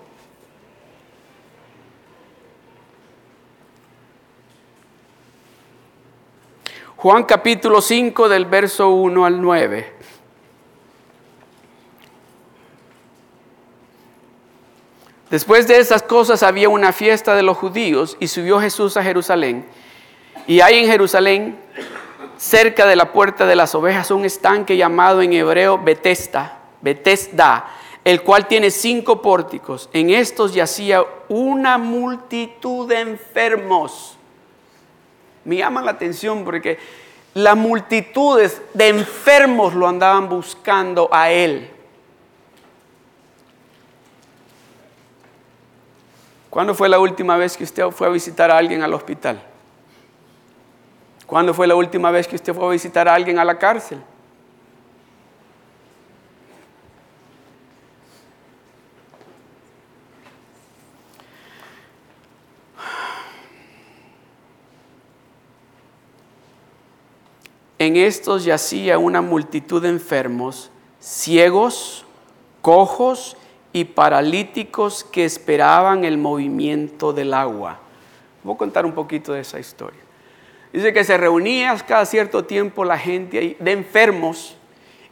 Juan 7.01 7.23
capítulo 7.23 7.79
5 7.79 8.27
del 8.27 8.43
verso 8.43 8.89
1 8.89 9.23
al 9.25 9.41
9. 9.41 9.93
Después 15.29 15.65
de 15.69 15.77
esas 15.79 16.03
cosas 16.03 16.43
había 16.43 16.67
una 16.67 16.91
fiesta 16.91 17.35
de 17.35 17.41
los 17.41 17.55
judíos 17.55 18.17
y 18.19 18.27
subió 18.27 18.59
Jesús 18.59 18.97
a 18.97 19.03
Jerusalén. 19.03 19.65
Y 20.45 20.59
hay 20.59 20.79
en 20.79 20.87
Jerusalén, 20.87 21.57
cerca 22.35 22.85
de 22.85 22.97
la 22.97 23.13
puerta 23.13 23.45
de 23.45 23.55
las 23.55 23.73
ovejas, 23.75 24.11
un 24.11 24.25
estanque 24.25 24.75
llamado 24.75 25.21
en 25.21 25.31
hebreo 25.31 25.77
Betesda, 25.77 26.59
Betesda, 26.81 27.65
el 28.03 28.23
cual 28.23 28.45
tiene 28.45 28.71
cinco 28.71 29.21
pórticos. 29.21 29.89
En 29.93 30.09
estos 30.09 30.53
yacía 30.53 31.05
una 31.29 31.77
multitud 31.77 32.89
de 32.89 32.99
enfermos 32.99 34.18
me 35.49 35.57
llama 35.57 35.81
la 35.81 35.89
atención 35.89 36.45
porque 36.45 36.77
las 37.33 37.57
multitudes 37.57 38.61
de 38.75 38.89
enfermos 38.89 39.73
lo 39.73 39.87
andaban 39.87 40.29
buscando 40.29 41.09
a 41.11 41.31
él. 41.31 41.71
¿Cuándo 46.51 46.75
fue 46.75 46.87
la 46.87 46.99
última 46.99 47.35
vez 47.35 47.57
que 47.57 47.63
usted 47.63 47.89
fue 47.89 48.05
a 48.05 48.11
visitar 48.11 48.51
a 48.51 48.57
alguien 48.57 48.83
al 48.83 48.93
hospital? 48.93 49.41
¿Cuándo 51.25 51.51
fue 51.51 51.65
la 51.65 51.75
última 51.75 52.11
vez 52.11 52.27
que 52.27 52.35
usted 52.35 52.53
fue 52.53 52.67
a 52.67 52.69
visitar 52.69 53.07
a 53.07 53.15
alguien 53.15 53.39
a 53.39 53.43
la 53.43 53.57
cárcel? 53.57 53.99
En 67.79 67.95
estos 67.95 68.43
yacía 68.43 68.97
una 68.97 69.21
multitud 69.21 69.81
de 69.81 69.87
enfermos, 69.87 70.69
ciegos, 70.99 72.05
cojos 72.61 73.37
y 73.71 73.85
paralíticos 73.85 75.05
que 75.05 75.23
esperaban 75.23 76.03
el 76.03 76.17
movimiento 76.17 77.13
del 77.13 77.33
agua. 77.33 77.79
Voy 78.43 78.55
a 78.55 78.57
contar 78.57 78.85
un 78.85 78.91
poquito 78.91 79.31
de 79.31 79.39
esa 79.39 79.59
historia. 79.59 80.01
Dice 80.73 80.91
que 80.91 81.05
se 81.05 81.15
reunía 81.17 81.73
cada 81.87 82.05
cierto 82.05 82.43
tiempo 82.43 82.83
la 82.83 82.97
gente 82.97 83.55
de 83.57 83.71
enfermos 83.71 84.57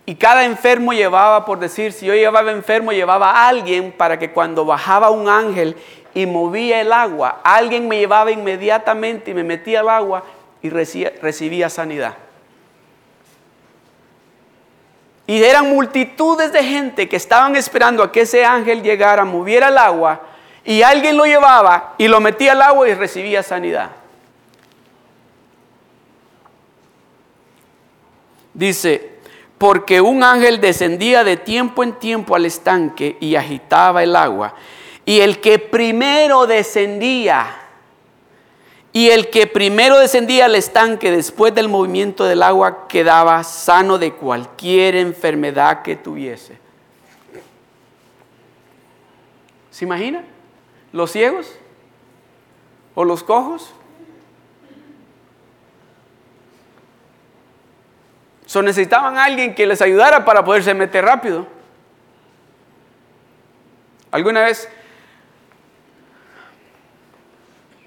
y 0.05 0.15
cada 0.15 0.43
enfermo 0.43 0.91
llevaba, 0.91 1.45
por 1.45 1.59
decir, 1.59 1.93
si 1.93 2.05
yo 2.05 2.15
llevaba 2.15 2.51
enfermo, 2.51 2.91
llevaba 2.91 3.31
a 3.31 3.47
alguien 3.47 3.93
para 3.93 4.19
que 4.19 4.31
cuando 4.31 4.65
bajaba 4.65 5.09
un 5.09 5.29
ángel 5.29 5.77
y 6.13 6.25
movía 6.25 6.81
el 6.81 6.91
agua, 6.91 7.39
alguien 7.45 7.87
me 7.87 7.97
llevaba 7.97 8.29
inmediatamente 8.29 9.31
y 9.31 9.33
me 9.33 9.45
metía 9.45 9.79
al 9.79 9.87
agua 9.87 10.25
y 10.61 10.69
recibía 10.69 11.69
sanidad. 11.69 12.26
Y 15.27 15.43
eran 15.43 15.69
multitudes 15.69 16.53
de 16.53 16.63
gente 16.63 17.09
que 17.09 17.17
estaban 17.17 17.55
esperando 17.57 18.01
a 18.01 18.11
que 18.11 18.21
ese 18.21 18.45
ángel 18.45 18.81
llegara, 18.81 19.25
moviera 19.25 19.67
el 19.67 19.77
agua, 19.77 20.21
y 20.63 20.81
alguien 20.81 21.17
lo 21.17 21.25
llevaba 21.25 21.95
y 21.97 22.07
lo 22.07 22.19
metía 22.21 22.53
al 22.53 22.61
agua 22.61 22.89
y 22.89 22.93
recibía 22.93 23.43
sanidad. 23.43 23.91
Dice, 28.53 29.17
porque 29.57 30.01
un 30.01 30.23
ángel 30.23 30.61
descendía 30.61 31.23
de 31.23 31.37
tiempo 31.37 31.83
en 31.83 31.93
tiempo 31.93 32.35
al 32.35 32.45
estanque 32.45 33.17
y 33.19 33.35
agitaba 33.35 34.03
el 34.03 34.15
agua. 34.15 34.55
Y 35.05 35.19
el 35.19 35.39
que 35.39 35.59
primero 35.59 36.47
descendía, 36.47 37.56
y 38.97 39.11
el 39.11 39.29
que 39.29 39.45
primero 39.45 39.99
descendía 39.99 40.45
al 40.45 40.55
estanque 40.55 41.11
después 41.11 41.53
del 41.53 41.69
movimiento 41.69 42.23
del 42.23 42.41
agua 42.41 42.87
quedaba 42.87 43.43
sano 43.43 43.99
de 43.99 44.13
cualquier 44.13 44.95
enfermedad 44.95 45.83
que 45.83 45.95
tuviese. 45.95 46.57
¿Se 49.69 49.85
imagina? 49.85 50.23
¿Los 50.93 51.11
ciegos? 51.11 51.59
¿O 52.95 53.05
los 53.05 53.23
cojos? 53.23 53.71
So 58.47 58.63
necesitaban 58.63 59.19
a 59.19 59.25
alguien 59.25 59.53
que 59.53 59.67
les 59.67 59.79
ayudara 59.83 60.25
para 60.25 60.43
poderse 60.43 60.73
meter 60.73 61.05
rápido. 61.05 61.45
¿Alguna 64.09 64.41
vez 64.41 64.67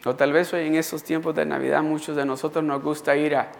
O 0.05 0.15
tal 0.15 0.33
vez 0.33 0.53
hoy 0.55 0.67
en 0.67 0.77
esos 0.77 1.03
tiempos 1.03 1.35
de 1.35 1.45
Navidad 1.45 1.83
muchos 1.83 2.17
de 2.17 2.25
nosotros 2.25 2.65
nos 2.65 2.83
gusta 2.83 3.17
ir 3.17 3.37
a, 3.37 3.51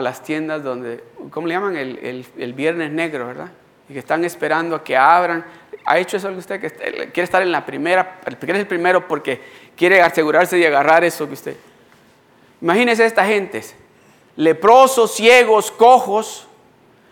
las 0.00 0.22
tiendas 0.22 0.62
donde, 0.62 1.04
¿cómo 1.30 1.46
le 1.46 1.54
llaman? 1.54 1.76
El, 1.76 2.52
viernes 2.54 2.90
negro, 2.90 3.28
¿verdad? 3.28 3.50
Y 3.88 3.92
que 3.92 4.00
están 4.00 4.24
esperando 4.24 4.74
a 4.76 4.84
que 4.84 4.96
abran. 4.96 5.46
¿Ha 5.84 5.98
hecho 5.98 6.16
eso 6.16 6.30
usted? 6.30 6.60
Que 6.60 6.70
quiere 7.12 7.22
estar 7.22 7.42
en 7.42 7.52
la 7.52 7.64
primera, 7.64 8.20
quiere 8.40 8.58
el 8.58 8.66
primero 8.66 9.06
porque 9.06 9.40
quiere 9.76 10.02
asegurarse 10.02 10.56
de 10.56 10.66
agarrar 10.66 11.04
eso 11.04 11.26
que 11.28 11.34
usted. 11.34 11.56
Imagínese 12.60 13.06
esta 13.06 13.24
gente, 13.24 13.62
leprosos, 14.34 15.14
ciegos, 15.14 15.70
cojos, 15.70 16.48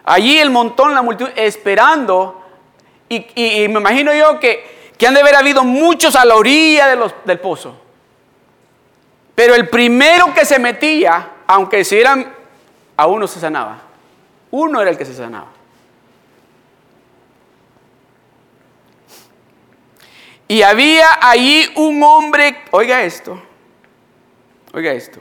allí 0.04 0.38
el 0.38 0.50
montón, 0.50 0.92
la 0.92 1.02
multitud, 1.02 1.30
esperando. 1.36 2.42
Y, 3.08 3.24
me 3.68 3.78
imagino 3.78 4.12
yo 4.12 4.40
que, 4.40 4.90
que 4.98 5.06
han 5.06 5.14
de 5.14 5.20
haber 5.20 5.36
habido 5.36 5.62
muchos 5.62 6.16
a 6.16 6.24
la 6.24 6.34
orilla 6.34 6.88
del 7.24 7.38
pozo 7.38 7.85
pero 9.36 9.54
el 9.54 9.68
primero 9.68 10.32
que 10.34 10.46
se 10.46 10.58
metía, 10.58 11.32
aunque 11.46 11.84
si 11.84 11.98
eran, 11.98 12.34
a 12.96 13.06
uno 13.06 13.28
se 13.28 13.38
sanaba. 13.38 13.82
Uno 14.50 14.80
era 14.80 14.90
el 14.90 14.96
que 14.96 15.04
se 15.04 15.14
sanaba. 15.14 15.48
Y 20.48 20.62
había 20.62 21.06
allí 21.20 21.68
un 21.76 22.02
hombre, 22.02 22.62
oiga 22.70 23.02
esto, 23.02 23.40
oiga 24.72 24.92
esto. 24.92 25.20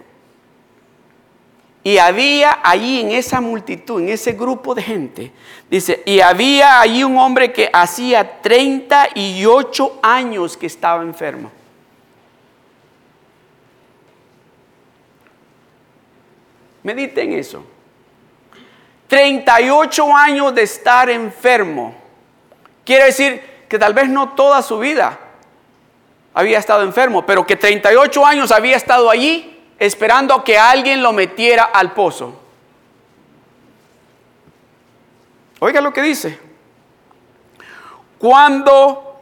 Y 1.83 1.97
había 1.97 2.59
allí 2.63 3.01
en 3.01 3.11
esa 3.11 3.41
multitud, 3.41 4.01
en 4.01 4.09
ese 4.09 4.31
grupo 4.31 4.73
de 4.73 4.81
gente, 4.81 5.31
dice, 5.69 6.01
y 6.05 6.21
había 6.21 6.79
allí 6.79 7.03
un 7.03 7.17
hombre 7.17 7.51
que 7.51 7.69
hacía 7.73 8.41
38 8.41 9.99
años 10.01 10.55
que 10.55 10.67
estaba 10.67 11.03
enfermo. 11.03 11.51
Mediten 16.85 17.33
eso. 17.33 17.65
38 19.07 20.15
años 20.15 20.53
de 20.53 20.61
estar 20.61 21.09
enfermo. 21.09 21.95
Quiere 22.85 23.05
decir 23.05 23.41
que 23.67 23.79
tal 23.79 23.95
vez 23.95 24.07
no 24.07 24.33
toda 24.33 24.61
su 24.61 24.77
vida 24.77 25.17
había 26.31 26.59
estado 26.59 26.83
enfermo, 26.83 27.25
pero 27.25 27.43
que 27.47 27.55
38 27.55 28.23
años 28.23 28.51
había 28.51 28.77
estado 28.77 29.09
allí 29.09 29.63
esperando 29.79 30.35
a 30.35 30.43
que 30.43 30.59
alguien 30.59 31.01
lo 31.01 31.11
metiera 31.11 31.63
al 31.63 31.93
pozo. 31.93 32.39
Oiga 35.57 35.81
lo 35.81 35.91
que 35.91 36.03
dice. 36.03 36.39
Cuando 38.19 39.21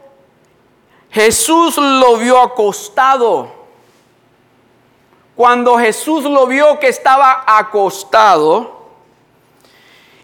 Jesús 1.10 1.78
lo 1.78 2.18
vio 2.18 2.42
acostado, 2.42 3.63
cuando 5.34 5.78
Jesús 5.78 6.24
lo 6.24 6.46
vio 6.46 6.78
que 6.78 6.88
estaba 6.88 7.44
acostado 7.46 8.84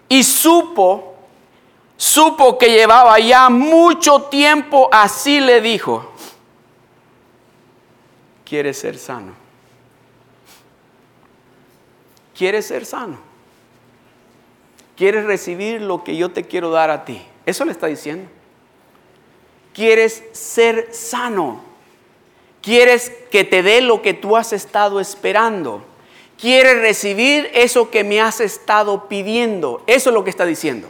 y 0.07 0.23
supo, 0.23 1.15
supo 1.97 2.57
que 2.57 2.69
llevaba 2.69 3.19
ya 3.19 3.49
mucho 3.49 4.23
tiempo, 4.23 4.89
así 4.91 5.39
le 5.39 5.61
dijo, 5.61 6.11
¿quieres 8.45 8.79
ser 8.79 8.97
sano? 8.97 9.33
¿Quieres 12.35 12.65
ser 12.65 12.85
sano? 12.85 13.17
¿Quieres 14.95 15.25
recibir 15.25 15.81
lo 15.81 16.03
que 16.03 16.15
yo 16.15 16.31
te 16.31 16.45
quiero 16.45 16.71
dar 16.71 16.89
a 16.89 17.05
ti? 17.05 17.21
Eso 17.45 17.65
le 17.65 17.71
está 17.71 17.87
diciendo. 17.87 18.29
¿Quieres 19.73 20.23
ser 20.31 20.93
sano? 20.93 21.70
Quieres 22.61 23.11
que 23.31 23.43
te 23.43 23.63
dé 23.63 23.81
lo 23.81 24.01
que 24.01 24.13
tú 24.13 24.37
has 24.37 24.53
estado 24.53 24.99
esperando. 24.99 25.83
Quieres 26.39 26.79
recibir 26.79 27.49
eso 27.53 27.89
que 27.89 28.03
me 28.03 28.21
has 28.21 28.39
estado 28.39 29.07
pidiendo. 29.07 29.83
Eso 29.87 30.09
es 30.09 30.13
lo 30.13 30.23
que 30.23 30.29
está 30.29 30.45
diciendo. 30.45 30.89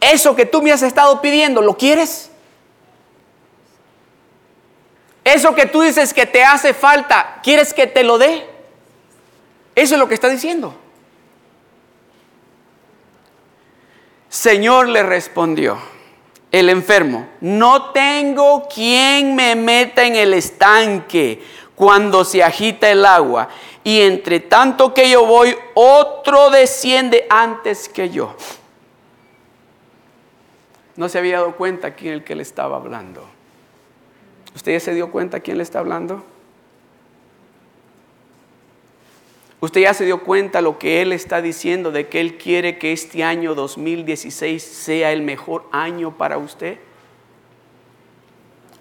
Eso 0.00 0.36
que 0.36 0.46
tú 0.46 0.62
me 0.62 0.72
has 0.72 0.82
estado 0.82 1.20
pidiendo, 1.20 1.60
¿lo 1.60 1.76
quieres? 1.76 2.30
Eso 5.24 5.54
que 5.54 5.66
tú 5.66 5.82
dices 5.82 6.14
que 6.14 6.24
te 6.24 6.42
hace 6.42 6.72
falta, 6.72 7.40
¿quieres 7.42 7.74
que 7.74 7.86
te 7.86 8.02
lo 8.02 8.16
dé? 8.16 8.46
Eso 9.74 9.94
es 9.94 9.98
lo 9.98 10.08
que 10.08 10.14
está 10.14 10.28
diciendo. 10.28 10.74
Señor 14.28 14.88
le 14.88 15.02
respondió 15.02 15.78
el 16.58 16.70
enfermo, 16.70 17.26
no 17.40 17.90
tengo 17.92 18.68
quien 18.68 19.34
me 19.34 19.54
meta 19.54 20.04
en 20.04 20.16
el 20.16 20.34
estanque 20.34 21.42
cuando 21.74 22.24
se 22.24 22.42
agita 22.42 22.90
el 22.90 23.06
agua, 23.06 23.48
y 23.84 24.00
entre 24.00 24.40
tanto 24.40 24.92
que 24.92 25.08
yo 25.08 25.24
voy, 25.24 25.56
otro 25.74 26.50
desciende 26.50 27.26
antes 27.30 27.88
que 27.88 28.10
yo. 28.10 28.34
No 30.96 31.08
se 31.08 31.18
había 31.18 31.36
dado 31.36 31.54
cuenta 31.56 31.94
quién 31.94 32.14
el 32.14 32.24
que 32.24 32.34
le 32.34 32.42
estaba 32.42 32.76
hablando. 32.76 33.24
¿Usted 34.54 34.72
ya 34.72 34.80
se 34.80 34.94
dio 34.94 35.12
cuenta 35.12 35.38
quién 35.38 35.58
le 35.58 35.62
está 35.62 35.78
hablando? 35.78 36.24
Usted 39.60 39.80
ya 39.80 39.94
se 39.94 40.04
dio 40.04 40.22
cuenta 40.22 40.60
lo 40.60 40.78
que 40.78 41.02
Él 41.02 41.12
está 41.12 41.42
diciendo 41.42 41.90
de 41.90 42.08
que 42.08 42.20
Él 42.20 42.38
quiere 42.38 42.78
que 42.78 42.92
este 42.92 43.24
año 43.24 43.54
2016 43.56 44.62
sea 44.62 45.12
el 45.12 45.22
mejor 45.22 45.64
año 45.72 46.16
para 46.16 46.38
usted. 46.38 46.78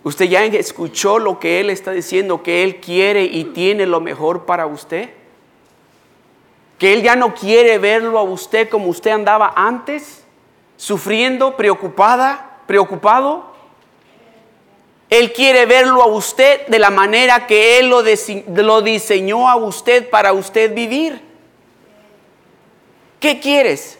Usted 0.03 0.25
ya 0.25 0.45
escuchó 0.45 1.17
lo 1.17 1.39
que 1.39 1.59
Él 1.59 1.71
está 1.71 1.91
diciendo, 1.91 2.43
que 2.43 2.63
Él 2.63 2.77
quiere 2.77 3.23
y 3.23 3.45
tiene 3.45 3.87
lo 3.87 3.99
mejor 3.99 4.45
para 4.45 4.67
usted. 4.67 5.09
Que 6.77 6.93
Él 6.93 7.01
ya 7.01 7.15
no 7.15 7.33
quiere 7.33 7.79
verlo 7.79 8.19
a 8.19 8.23
usted 8.23 8.69
como 8.69 8.87
usted 8.87 9.11
andaba 9.11 9.51
antes, 9.55 10.23
sufriendo, 10.77 11.57
preocupada, 11.57 12.59
preocupado. 12.67 13.46
Él 15.09 15.31
quiere 15.31 15.65
verlo 15.65 16.01
a 16.01 16.07
usted 16.07 16.67
de 16.67 16.79
la 16.79 16.89
manera 16.89 17.47
que 17.47 17.79
Él 17.79 17.89
lo, 17.89 18.81
diseñó 18.81 19.49
a 19.49 19.55
usted 19.55 20.09
para 20.09 20.33
usted 20.33 20.73
vivir. 20.73 21.21
¿Qué 23.19 23.39
quieres? 23.39 23.97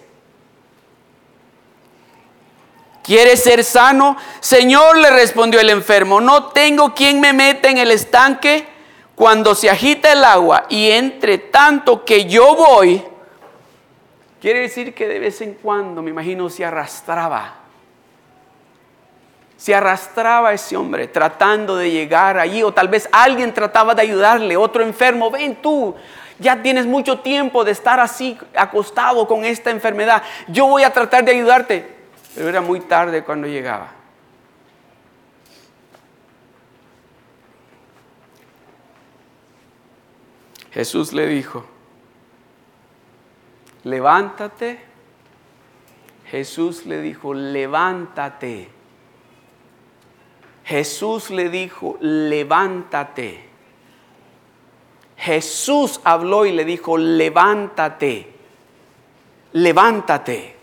¿Quieres 3.04 3.42
ser 3.42 3.64
sano? 3.64 4.18
Señor, 4.42 4.98
le 4.98 5.10
respondió 5.10 5.62
el 5.62 5.70
enfermo, 5.70 6.20
no 6.20 6.48
tengo 6.48 6.94
quien 6.94 7.22
me 7.22 7.32
meta 7.32 7.70
en 7.70 7.78
el 7.78 7.92
estanque 7.92 8.68
cuando 9.16 9.56
se 9.56 9.70
agita 9.70 10.12
el 10.12 10.26
agua 10.26 10.66
y 10.68 10.92
entre 10.92 11.38
tanto 11.38 12.04
que 12.04 12.26
yo 12.26 12.54
voy, 12.54 13.02
quiere 14.42 14.60
decir 14.60 14.94
que 14.94 15.08
de 15.08 15.20
vez 15.20 15.40
en 15.40 15.54
cuando, 15.54 16.02
me 16.02 16.12
imagino, 16.12 16.50
se 16.50 16.66
arrastraba 16.66 17.67
se 19.68 19.76
arrastraba 19.76 20.54
ese 20.54 20.78
hombre 20.78 21.10
tratando 21.10 21.76
de 21.76 21.92
llegar 21.92 22.40
allí 22.40 22.64
o 22.64 22.72
tal 22.72 22.88
vez 22.88 23.10
alguien 23.12 23.54
trataba 23.54 23.94
de 23.94 24.02
ayudarle, 24.02 24.56
otro 24.56 24.82
enfermo, 24.82 25.30
ven 25.30 25.62
tú, 25.62 25.94
ya 26.40 26.62
tienes 26.62 26.86
mucho 26.86 27.20
tiempo 27.20 27.66
de 27.66 27.72
estar 27.72 28.00
así 28.00 28.38
acostado 28.56 29.28
con 29.28 29.44
esta 29.44 29.70
enfermedad, 29.70 30.24
yo 30.48 30.68
voy 30.68 30.84
a 30.84 30.94
tratar 30.94 31.26
de 31.26 31.34
ayudarte, 31.34 31.86
pero 32.34 32.48
era 32.48 32.62
muy 32.62 32.80
tarde 32.80 33.26
cuando 33.26 33.46
llegaba. 33.46 33.92
Jesús 40.72 41.12
le 41.12 41.28
dijo, 41.28 41.66
levántate 43.84 44.80
Jesús 46.32 46.86
le 46.86 47.02
dijo, 47.02 47.34
levántate. 47.34 48.77
Jesús 50.68 51.30
le 51.30 51.48
dijo, 51.48 51.98
levántate. 52.02 53.40
Jesús 55.16 56.02
habló 56.04 56.46
y 56.46 56.52
le 56.52 56.66
dijo, 56.66 56.98
levántate, 56.98 58.28
levántate. 59.54 60.56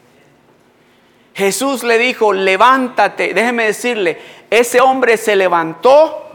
Jesús 1.32 1.82
le 1.84 1.96
dijo, 1.96 2.34
levántate. 2.34 3.32
Déjeme 3.32 3.64
decirle, 3.64 4.18
ese 4.50 4.78
hombre 4.82 5.16
se 5.16 5.36
levantó 5.36 6.28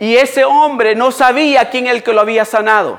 y 0.00 0.16
ese 0.16 0.44
hombre 0.44 0.96
no 0.96 1.12
sabía 1.12 1.70
quién 1.70 1.86
el 1.86 2.02
que 2.02 2.12
lo 2.12 2.20
había 2.20 2.44
sanado. 2.44 2.98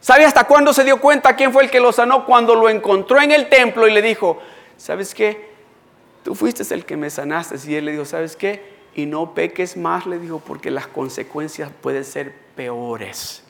¿Sabe 0.00 0.26
hasta 0.26 0.44
cuándo 0.44 0.74
se 0.74 0.84
dio 0.84 1.00
cuenta 1.00 1.34
quién 1.34 1.50
fue 1.50 1.64
el 1.64 1.70
que 1.70 1.80
lo 1.80 1.92
sanó? 1.92 2.26
Cuando 2.26 2.54
lo 2.54 2.68
encontró 2.68 3.22
en 3.22 3.32
el 3.32 3.48
templo 3.48 3.88
y 3.88 3.92
le 3.92 4.02
dijo, 4.02 4.38
¿sabes 4.76 5.14
qué? 5.14 5.50
Tú 6.22 6.34
fuiste 6.34 6.62
el 6.74 6.84
que 6.84 6.98
me 6.98 7.08
sanaste. 7.08 7.56
Y 7.66 7.74
él 7.76 7.86
le 7.86 7.92
dijo, 7.92 8.04
¿sabes 8.04 8.36
qué? 8.36 8.71
Y 8.94 9.06
no 9.06 9.34
peques 9.34 9.76
más, 9.76 10.06
le 10.06 10.18
dijo, 10.18 10.40
porque 10.40 10.70
las 10.70 10.86
consecuencias 10.86 11.70
pueden 11.80 12.04
ser 12.04 12.34
peores 12.54 13.42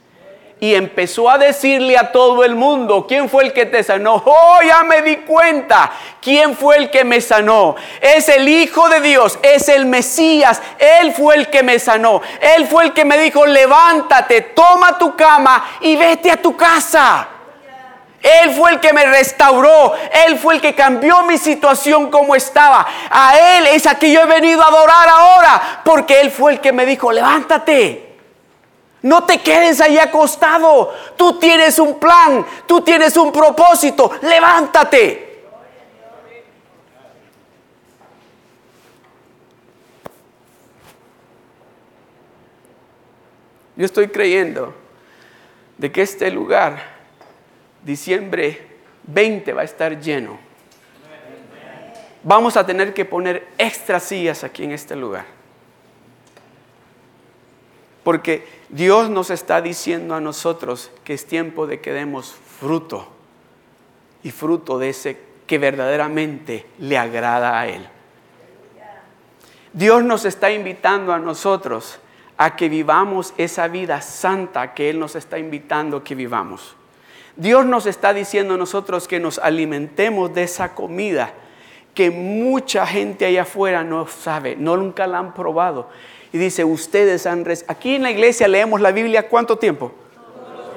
y 0.62 0.76
empezó 0.76 1.28
a 1.28 1.38
decirle 1.38 1.98
a 1.98 2.12
todo 2.12 2.44
el 2.44 2.54
mundo, 2.54 3.04
¿quién 3.08 3.28
fue 3.28 3.42
el 3.42 3.52
que 3.52 3.66
te 3.66 3.82
sanó? 3.82 4.22
Oh, 4.24 4.58
ya 4.64 4.84
me 4.84 5.02
di 5.02 5.16
cuenta, 5.16 5.90
¿quién 6.20 6.56
fue 6.56 6.76
el 6.76 6.88
que 6.88 7.02
me 7.02 7.20
sanó? 7.20 7.74
Es 8.00 8.28
el 8.28 8.48
Hijo 8.48 8.88
de 8.88 9.00
Dios, 9.00 9.40
es 9.42 9.68
el 9.68 9.86
Mesías, 9.86 10.62
Él 10.78 11.12
fue 11.14 11.34
el 11.34 11.50
que 11.50 11.64
me 11.64 11.80
sanó, 11.80 12.22
Él 12.56 12.68
fue 12.68 12.84
el 12.84 12.92
que 12.92 13.04
me 13.04 13.18
dijo, 13.18 13.44
levántate, 13.44 14.40
toma 14.40 14.96
tu 14.98 15.16
cama 15.16 15.64
y 15.80 15.96
vete 15.96 16.30
a 16.30 16.40
tu 16.40 16.56
casa. 16.56 17.28
Él 18.22 18.54
fue 18.54 18.70
el 18.70 18.80
que 18.80 18.92
me 18.92 19.04
restauró. 19.04 19.94
Él 20.26 20.38
fue 20.38 20.54
el 20.54 20.60
que 20.60 20.74
cambió 20.74 21.22
mi 21.24 21.38
situación 21.38 22.10
como 22.10 22.36
estaba. 22.36 22.86
A 23.10 23.36
Él 23.56 23.66
es 23.66 23.86
a 23.86 23.96
quien 23.96 24.12
yo 24.12 24.22
he 24.22 24.26
venido 24.26 24.62
a 24.62 24.68
adorar 24.68 25.08
Porque 25.84 26.20
Él 26.20 26.30
fue 26.30 26.52
el 26.52 26.60
que 26.60 26.72
me 26.72 26.86
dijo, 26.86 27.10
levántate. 27.12 28.12
No 29.02 29.24
te 29.24 29.38
quedes 29.38 29.80
ahí 29.80 29.98
acostado. 29.98 30.94
Tú 31.16 31.38
tienes 31.38 31.78
un 31.78 31.98
plan, 31.98 32.46
tú 32.66 32.80
tienes 32.82 33.16
un 33.16 33.32
propósito. 33.32 34.12
Levántate. 34.22 35.32
Yo 43.74 43.86
estoy 43.86 44.08
creyendo 44.08 44.74
de 45.78 45.90
que 45.90 46.02
este 46.02 46.30
lugar, 46.30 46.80
diciembre 47.82 48.68
20, 49.04 49.52
va 49.52 49.62
a 49.62 49.64
estar 49.64 49.98
lleno. 49.98 50.38
Vamos 52.22 52.56
a 52.56 52.64
tener 52.64 52.94
que 52.94 53.04
poner 53.04 53.48
extra 53.58 53.98
sillas 53.98 54.44
aquí 54.44 54.62
en 54.62 54.72
este 54.72 54.94
lugar. 54.94 55.41
Porque 58.04 58.46
Dios 58.68 59.10
nos 59.10 59.30
está 59.30 59.60
diciendo 59.60 60.14
a 60.14 60.20
nosotros 60.20 60.90
que 61.04 61.14
es 61.14 61.26
tiempo 61.26 61.66
de 61.66 61.80
que 61.80 61.92
demos 61.92 62.32
fruto 62.32 63.08
y 64.22 64.30
fruto 64.30 64.78
de 64.78 64.88
ese 64.88 65.18
que 65.46 65.58
verdaderamente 65.58 66.66
le 66.78 66.98
agrada 66.98 67.58
a 67.60 67.68
Él. 67.68 67.86
Dios 69.72 70.04
nos 70.04 70.24
está 70.24 70.50
invitando 70.50 71.12
a 71.12 71.18
nosotros 71.18 71.98
a 72.36 72.56
que 72.56 72.68
vivamos 72.68 73.34
esa 73.36 73.68
vida 73.68 74.00
santa 74.00 74.74
que 74.74 74.90
Él 74.90 74.98
nos 74.98 75.14
está 75.14 75.38
invitando 75.38 76.02
que 76.02 76.14
vivamos. 76.14 76.76
Dios 77.36 77.64
nos 77.64 77.86
está 77.86 78.12
diciendo 78.12 78.54
a 78.54 78.58
nosotros 78.58 79.08
que 79.08 79.20
nos 79.20 79.38
alimentemos 79.38 80.34
de 80.34 80.42
esa 80.42 80.74
comida 80.74 81.32
que 81.94 82.10
mucha 82.10 82.86
gente 82.86 83.26
allá 83.26 83.42
afuera 83.42 83.84
no 83.84 84.06
sabe, 84.06 84.56
no 84.56 84.76
nunca 84.76 85.06
la 85.06 85.18
han 85.18 85.34
probado 85.34 85.88
y 86.32 86.38
dice, 86.38 86.64
ustedes 86.64 87.26
han... 87.26 87.46
Aquí 87.66 87.96
en 87.96 88.02
la 88.02 88.10
iglesia 88.10 88.48
leemos 88.48 88.80
la 88.80 88.90
Biblia 88.90 89.28
cuánto 89.28 89.58
tiempo? 89.58 89.92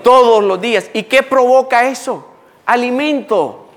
Todos 0.04 0.44
los 0.44 0.60
días. 0.60 0.90
¿Y 0.94 1.04
qué 1.04 1.24
provoca 1.24 1.88
eso? 1.88 2.28
Alimento. 2.66 3.70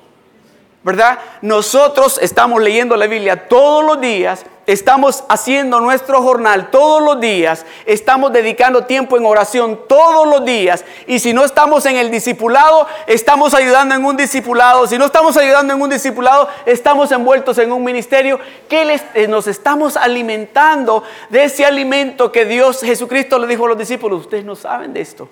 ¿Verdad? 0.83 1.19
Nosotros 1.43 2.19
estamos 2.21 2.61
leyendo 2.62 2.97
la 2.97 3.07
Biblia 3.07 3.49
todos 3.49 3.85
los 3.85 4.01
días 4.01 4.45
estamos 4.69 5.25
haciendo 5.31 5.81
nuestro 5.81 6.21
jornal 6.23 6.71
todos 6.71 7.03
los 7.03 7.19
días, 7.21 7.65
estamos 7.87 8.35
dedicando 8.35 8.85
tiempo 8.85 9.17
en 9.17 9.25
oración 9.25 9.81
todos 9.89 10.29
los 10.29 10.45
días 10.45 10.85
y 11.07 11.21
si 11.21 11.33
no 11.33 11.43
estamos 11.43 11.87
en 11.87 11.97
el 11.97 12.11
discipulado, 12.11 12.87
estamos 13.07 13.55
ayudando 13.55 13.95
en 13.95 14.05
un 14.05 14.15
discipulado, 14.19 14.87
si 14.87 14.99
no 14.99 15.07
estamos 15.07 15.39
ayudando 15.39 15.73
en 15.73 15.81
un 15.81 15.89
discipulado, 15.89 16.51
estamos 16.67 17.11
envueltos 17.13 17.57
en 17.57 17.73
un 17.73 17.83
ministerio 17.83 18.39
que 18.69 18.85
les, 18.85 19.03
eh, 19.15 19.27
nos 19.27 19.47
estamos 19.47 19.97
alimentando 19.97 21.03
de 21.31 21.45
ese 21.45 21.65
alimento 21.65 22.31
que 22.31 22.45
Dios 22.45 22.81
Jesucristo 22.83 23.39
le 23.39 23.47
dijo 23.47 23.65
a 23.65 23.69
los 23.71 23.79
discípulos, 23.79 24.21
ustedes 24.21 24.45
no 24.45 24.55
saben 24.55 24.93
de 24.93 25.01
esto. 25.01 25.31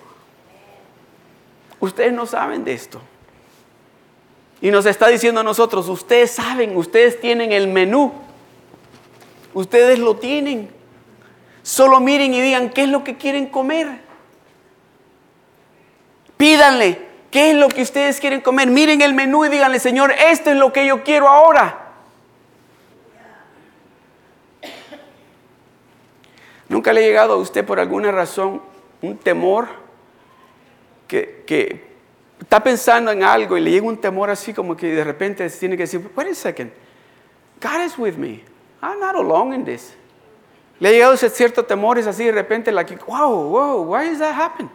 Ustedes 1.79 2.15
no 2.15 2.25
saben 2.25 2.65
de 2.65 2.73
esto. 2.73 3.03
Y 4.63 4.71
nos 4.71 4.87
está 4.87 5.09
diciendo 5.09 5.43
a 5.43 5.45
nosotros, 5.45 5.91
ustedes 5.91 6.31
saben, 6.31 6.75
ustedes 6.75 7.21
tienen 7.21 7.53
el 7.53 7.69
menú 7.69 8.25
Ustedes 9.57 9.99
lo 9.99 10.17
tienen. 10.17 10.69
Solo 11.63 11.99
miren 11.99 12.35
y 12.35 12.43
digan 12.43 12.69
qué 12.69 12.83
es 12.83 12.91
lo 12.91 13.03
que 13.03 13.17
quieren 13.17 13.47
comer. 13.47 13.89
Pídanle 16.37 17.01
qué 17.31 17.53
es 17.53 17.57
lo 17.57 17.69
que 17.69 17.81
ustedes 17.81 18.21
quieren 18.21 18.43
comer. 18.43 18.69
Miren 18.69 19.01
el 19.01 19.15
menú 19.15 19.47
y 19.47 19.49
díganle, 19.49 19.79
Señor, 19.81 20.13
esto 20.13 20.51
es 20.51 20.59
lo 20.59 20.75
que 20.75 20.85
yo 20.85 21.03
quiero 21.03 21.27
ahora. 21.27 21.95
¿Nunca 26.69 26.93
le 26.93 27.01
ha 27.01 27.07
llegado 27.07 27.33
a 27.33 27.37
usted 27.37 27.65
por 27.65 27.81
alguna 27.81 28.13
razón 28.13 28.61
un 29.01 29.17
temor 29.17 29.69
que, 31.09 31.83
está 32.39 32.63
pensando 32.63 33.11
en 33.11 33.23
algo 33.23 33.57
y 33.57 33.63
le 33.63 33.71
llega 33.71 33.87
un 33.87 33.97
temor 33.97 34.29
así 34.29 34.53
como 34.53 34.77
que 34.77 34.89
de 34.89 35.03
repente 35.03 35.49
tiene 35.49 35.79
que 35.79 35.85
decir, 35.85 36.11
wait 36.15 36.33
a 36.33 36.35
second, 36.35 36.71
God 37.63 37.87
is 37.87 37.97
with 37.97 38.17
me. 38.17 38.56
I'm 38.83 39.01
not 39.01 39.15
alone 39.15 39.55
in 39.55 39.65
this. 39.65 39.97
Le 40.79 40.89
ha 40.89 40.93
llegado 40.93 41.15
ese 41.15 41.31
cierto 41.31 41.65
temor, 41.65 41.99
es 41.99 42.07
así 42.07 42.25
de 42.25 42.33
repente, 42.33 42.71
que, 42.85 42.97
wow, 43.07 43.49
wow, 43.49 43.83
why 43.83 44.11
is 44.11 44.19
that 44.19 44.35
happen? 44.35 44.71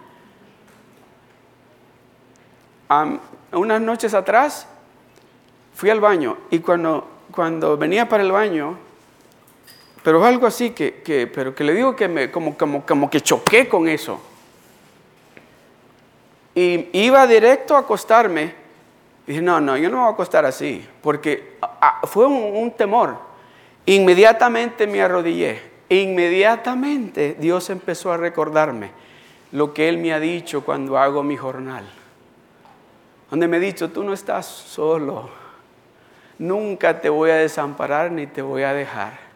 unas 3.54 3.80
noches 3.80 4.14
atrás 4.14 4.68
fui 5.74 5.90
al 5.90 6.02
baño 6.02 6.36
y 6.50 6.60
cuando, 6.60 7.08
cuando 7.32 7.78
venía 7.78 8.10
para 8.10 8.22
el 8.22 8.34
baño, 8.34 8.78
pero 10.04 10.26
algo 10.26 10.46
así 10.46 10.72
que, 10.72 11.02
que, 11.02 11.26
pero 11.28 11.56
que 11.56 11.64
le 11.64 11.74
digo 11.74 11.96
que 11.96 12.10
me, 12.10 12.30
como, 12.30 12.58
como, 12.58 12.86
como 12.86 13.10
que 13.10 13.22
choqué 13.22 13.70
con 13.70 13.88
eso. 13.88 14.20
Y 16.54 16.90
iba 16.92 17.26
directo 17.28 17.78
a 17.78 17.80
acostarme. 17.80 18.56
Y 19.26 19.32
dije, 19.32 19.42
no, 19.42 19.62
no, 19.62 19.78
yo 19.78 19.90
no 19.90 19.98
me 19.98 20.02
voy 20.02 20.12
a 20.12 20.14
acostar 20.14 20.46
así, 20.46 20.86
porque 21.02 21.58
fue 22.04 22.26
un 22.26 22.72
temor. 22.76 23.31
Inmediatamente 23.86 24.88
me 24.88 25.02
arrodillé. 25.02 25.62
Inmediatamente 25.90 27.36
Dios 27.40 27.70
empezó 27.70 28.12
a 28.12 28.18
recordarme 28.18 28.92
lo 29.52 29.74
que 29.74 29.90
Él 29.90 29.98
me 29.98 30.14
ha 30.14 30.20
dicho 30.20 30.64
cuando 30.64 30.98
hago 30.98 31.24
mi 31.24 31.36
jornal. 31.36 31.86
Donde 33.30 33.48
me 33.48 33.58
ha 33.58 33.60
dicho, 33.60 33.90
tú 33.90 34.04
no 34.04 34.14
estás 34.14 34.46
solo. 34.46 35.30
Nunca 36.38 37.02
te 37.02 37.10
voy 37.10 37.32
a 37.32 37.36
desamparar 37.36 38.12
ni 38.12 38.28
te 38.28 38.42
voy 38.42 38.64
a 38.64 38.74
dejar 38.74 39.32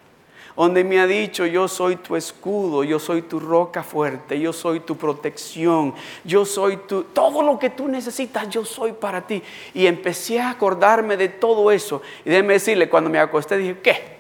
donde 0.55 0.85
me 0.85 0.99
ha 0.99 1.07
dicho, 1.07 1.45
yo 1.45 1.67
soy 1.67 1.97
tu 1.97 2.15
escudo, 2.15 2.83
yo 2.83 2.97
soy 2.97 3.23
tu 3.23 3.39
roca 3.39 3.83
fuerte, 3.83 4.39
yo 4.39 4.53
soy 4.53 4.79
tu 4.79 4.95
protección, 4.95 5.93
yo 6.23 6.45
soy 6.45 6.77
tu, 6.77 7.03
todo 7.03 7.41
lo 7.41 7.59
que 7.59 7.69
tú 7.69 7.89
necesitas, 7.89 8.49
yo 8.49 8.63
soy 8.63 8.93
para 8.93 9.27
ti. 9.27 9.43
Y 9.73 9.85
empecé 9.85 10.39
a 10.39 10.51
acordarme 10.51 11.17
de 11.17 11.27
todo 11.27 11.71
eso. 11.71 12.01
Y 12.23 12.29
déjeme 12.29 12.53
decirle, 12.53 12.87
cuando 12.87 13.09
me 13.09 13.19
acosté 13.19 13.57
dije, 13.57 13.79
¿qué? 13.79 14.14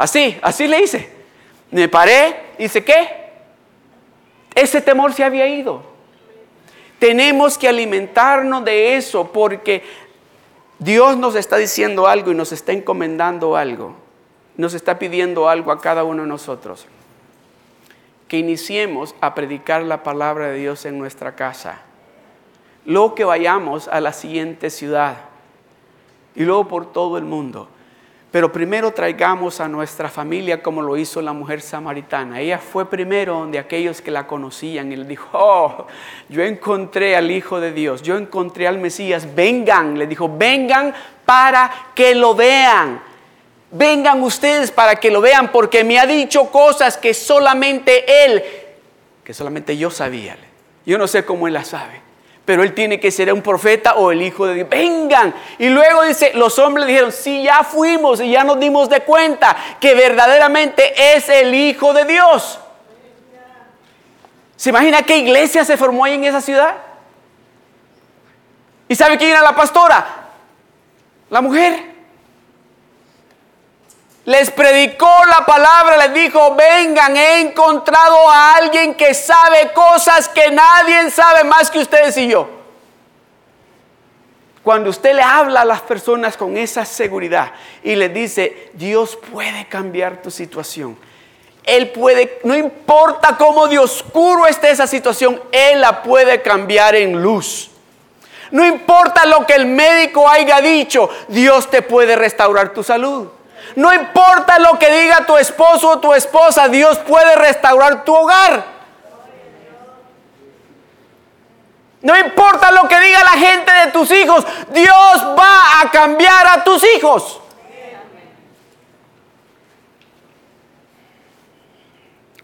Así, 0.00 0.38
así 0.40 0.66
le 0.66 0.80
hice. 0.80 1.10
Me 1.70 1.86
paré, 1.86 2.54
dice, 2.58 2.82
¿qué? 2.82 3.06
Ese 4.54 4.80
temor 4.80 5.12
se 5.12 5.22
había 5.22 5.46
ido. 5.46 5.82
Tenemos 6.98 7.58
que 7.58 7.68
alimentarnos 7.68 8.64
de 8.64 8.96
eso 8.96 9.30
porque 9.30 9.84
Dios 10.78 11.18
nos 11.18 11.34
está 11.34 11.58
diciendo 11.58 12.06
algo 12.06 12.30
y 12.30 12.34
nos 12.34 12.50
está 12.50 12.72
encomendando 12.72 13.56
algo. 13.56 13.94
Nos 14.56 14.72
está 14.72 14.98
pidiendo 14.98 15.50
algo 15.50 15.70
a 15.70 15.82
cada 15.82 16.02
uno 16.02 16.22
de 16.22 16.28
nosotros. 16.28 16.86
Que 18.26 18.38
iniciemos 18.38 19.14
a 19.20 19.34
predicar 19.34 19.82
la 19.82 20.02
palabra 20.02 20.48
de 20.48 20.60
Dios 20.60 20.86
en 20.86 20.98
nuestra 20.98 21.36
casa. 21.36 21.82
Luego 22.86 23.14
que 23.14 23.24
vayamos 23.24 23.86
a 23.86 24.00
la 24.00 24.14
siguiente 24.14 24.70
ciudad 24.70 25.18
y 26.34 26.44
luego 26.44 26.68
por 26.68 26.90
todo 26.90 27.18
el 27.18 27.24
mundo. 27.24 27.68
Pero 28.30 28.52
primero 28.52 28.92
traigamos 28.92 29.60
a 29.60 29.66
nuestra 29.66 30.08
familia 30.08 30.62
como 30.62 30.82
lo 30.82 30.96
hizo 30.96 31.20
la 31.20 31.32
mujer 31.32 31.60
samaritana. 31.60 32.40
Ella 32.40 32.58
fue 32.58 32.88
primero 32.88 33.34
donde 33.34 33.58
aquellos 33.58 34.00
que 34.00 34.12
la 34.12 34.28
conocían 34.28 34.92
y 34.92 34.96
le 34.96 35.04
dijo, 35.04 35.28
oh, 35.32 35.86
yo 36.28 36.44
encontré 36.44 37.16
al 37.16 37.28
Hijo 37.30 37.60
de 37.60 37.72
Dios, 37.72 38.02
yo 38.02 38.16
encontré 38.16 38.68
al 38.68 38.78
Mesías, 38.78 39.34
vengan, 39.34 39.98
le 39.98 40.06
dijo, 40.06 40.30
vengan 40.32 40.94
para 41.24 41.70
que 41.94 42.14
lo 42.14 42.36
vean. 42.36 43.02
Vengan 43.72 44.22
ustedes 44.22 44.70
para 44.70 44.96
que 44.96 45.10
lo 45.10 45.20
vean, 45.20 45.50
porque 45.50 45.84
me 45.84 45.98
ha 45.98 46.06
dicho 46.06 46.50
cosas 46.50 46.96
que 46.96 47.14
solamente 47.14 48.24
Él, 48.24 48.42
que 49.24 49.32
solamente 49.32 49.76
yo 49.76 49.90
sabía. 49.90 50.36
Yo 50.84 50.98
no 50.98 51.06
sé 51.06 51.24
cómo 51.24 51.46
Él 51.46 51.54
las 51.54 51.68
sabe, 51.68 52.00
pero 52.44 52.62
Él 52.62 52.74
tiene 52.74 52.98
que 52.98 53.10
ser 53.10 53.32
un 53.32 53.42
profeta 53.42 53.94
o 53.94 54.10
el 54.10 54.22
Hijo 54.22 54.46
de 54.46 54.54
Dios. 54.54 54.68
Vengan. 54.68 55.34
Y 55.58 55.68
luego 55.68 56.02
dice, 56.02 56.32
los 56.34 56.58
hombres 56.58 56.86
dijeron, 56.86 57.12
si 57.12 57.42
ya 57.42 57.62
fuimos 57.62 58.20
y 58.20 58.30
ya 58.30 58.44
nos 58.44 58.58
dimos 58.58 58.88
de 58.88 59.00
cuenta 59.00 59.56
que 59.80 59.94
verdaderamente 59.94 61.14
es 61.14 61.28
el 61.28 61.54
Hijo 61.54 61.92
de 61.92 62.04
Dios. 62.04 62.58
¿Se 64.56 64.70
imagina 64.70 65.02
qué 65.02 65.16
iglesia 65.16 65.64
se 65.64 65.76
formó 65.76 66.04
ahí 66.04 66.14
en 66.14 66.24
esa 66.24 66.40
ciudad? 66.40 66.74
¿Y 68.88 68.94
sabe 68.94 69.16
quién 69.16 69.30
era 69.30 69.42
la 69.42 69.54
pastora? 69.54 70.06
La 71.30 71.40
mujer. 71.40 71.89
Les 74.24 74.50
predicó 74.50 75.10
la 75.26 75.44
palabra, 75.46 75.96
les 75.96 76.14
dijo, 76.14 76.54
vengan, 76.54 77.16
he 77.16 77.40
encontrado 77.40 78.30
a 78.30 78.54
alguien 78.56 78.94
que 78.94 79.14
sabe 79.14 79.72
cosas 79.72 80.28
que 80.28 80.50
nadie 80.50 81.10
sabe 81.10 81.44
más 81.44 81.70
que 81.70 81.78
ustedes 81.78 82.16
y 82.18 82.28
yo. 82.28 82.48
Cuando 84.62 84.90
usted 84.90 85.14
le 85.14 85.22
habla 85.22 85.62
a 85.62 85.64
las 85.64 85.80
personas 85.80 86.36
con 86.36 86.58
esa 86.58 86.84
seguridad 86.84 87.52
y 87.82 87.96
le 87.96 88.10
dice, 88.10 88.70
Dios 88.74 89.16
puede 89.32 89.66
cambiar 89.66 90.20
tu 90.20 90.30
situación 90.30 90.98
él 91.64 91.90
puede, 91.90 92.40
no 92.44 92.56
importa 92.56 93.36
cómo 93.36 93.68
de 93.68 93.78
oscuro 93.78 94.46
esté 94.46 94.70
esa 94.70 94.86
situación, 94.86 95.40
Él 95.52 95.80
la 95.80 96.02
puede 96.02 96.42
cambiar 96.42 96.94
en 96.94 97.22
luz. 97.22 97.70
No 98.50 98.66
importa 98.66 99.24
lo 99.26 99.46
que 99.46 99.54
el 99.54 99.66
médico 99.66 100.28
haya 100.28 100.60
dicho, 100.60 101.08
Dios 101.28 101.70
te 101.70 101.82
puede 101.82 102.16
restaurar 102.16 102.72
tu 102.72 102.82
salud. 102.82 103.28
No 103.76 103.92
importa 103.92 104.58
lo 104.58 104.78
que 104.78 104.90
diga 104.90 105.26
tu 105.26 105.36
esposo 105.36 105.90
o 105.90 106.00
tu 106.00 106.12
esposa, 106.12 106.68
Dios 106.68 106.98
puede 106.98 107.36
restaurar 107.36 108.04
tu 108.04 108.14
hogar. 108.14 108.80
No 112.02 112.16
importa 112.16 112.70
lo 112.70 112.88
que 112.88 112.98
diga 112.98 113.22
la 113.22 113.38
gente 113.38 113.72
de 113.72 113.92
tus 113.92 114.10
hijos, 114.10 114.46
Dios 114.72 115.36
va 115.38 115.80
a 115.80 115.90
cambiar 115.90 116.46
a 116.46 116.64
tus 116.64 116.82
hijos. 116.96 117.40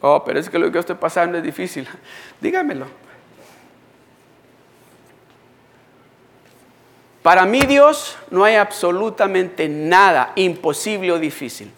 Oh, 0.02 0.22
pero 0.24 0.38
es 0.38 0.50
que 0.50 0.58
lo 0.58 0.70
que 0.70 0.78
estoy 0.78 0.96
pasando 0.96 1.38
es 1.38 1.44
difícil. 1.44 1.88
Dígamelo. 2.40 2.86
Para 7.26 7.44
mí 7.44 7.58
Dios 7.62 8.16
no 8.30 8.44
hay 8.44 8.54
absolutamente 8.54 9.68
nada 9.68 10.30
imposible 10.36 11.10
o 11.10 11.18
difícil. 11.18 11.72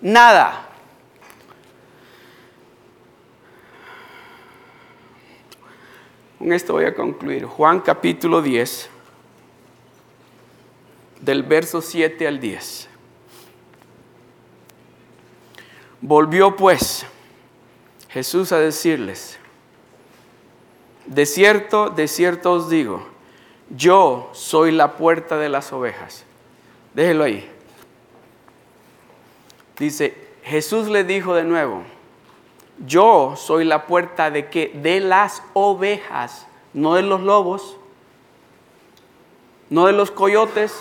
Nada. 0.00 0.66
Con 6.40 6.52
esto 6.52 6.72
voy 6.72 6.86
a 6.86 6.92
concluir. 6.92 7.44
Juan 7.44 7.78
capítulo 7.78 8.42
10, 8.42 8.90
del 11.20 11.44
verso 11.44 11.80
7 11.80 12.26
al 12.26 12.40
10. 12.40 12.88
Volvió 16.00 16.56
pues 16.56 17.06
Jesús 18.08 18.50
a 18.50 18.58
decirles, 18.58 19.38
de 21.06 21.26
cierto, 21.26 21.90
de 21.90 22.08
cierto 22.08 22.54
os 22.54 22.68
digo, 22.68 23.09
yo 23.70 24.30
soy 24.32 24.72
la 24.72 24.96
puerta 24.96 25.36
de 25.36 25.48
las 25.48 25.72
ovejas. 25.72 26.24
Déjelo 26.94 27.24
ahí. 27.24 27.48
Dice, 29.78 30.14
Jesús 30.42 30.88
le 30.88 31.04
dijo 31.04 31.34
de 31.34 31.44
nuevo, 31.44 31.82
yo 32.86 33.34
soy 33.36 33.64
la 33.64 33.86
puerta 33.86 34.30
de 34.30 34.48
qué? 34.48 34.72
De 34.74 35.00
las 35.00 35.42
ovejas, 35.52 36.46
no 36.72 36.94
de 36.94 37.02
los 37.02 37.20
lobos, 37.20 37.76
no 39.68 39.86
de 39.86 39.92
los 39.92 40.10
coyotes. 40.10 40.74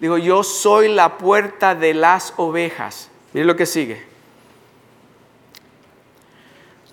Digo, 0.00 0.18
yo 0.18 0.42
soy 0.42 0.88
la 0.88 1.16
puerta 1.16 1.74
de 1.74 1.94
las 1.94 2.34
ovejas. 2.36 3.08
Mire 3.32 3.46
lo 3.46 3.56
que 3.56 3.66
sigue. 3.66 4.04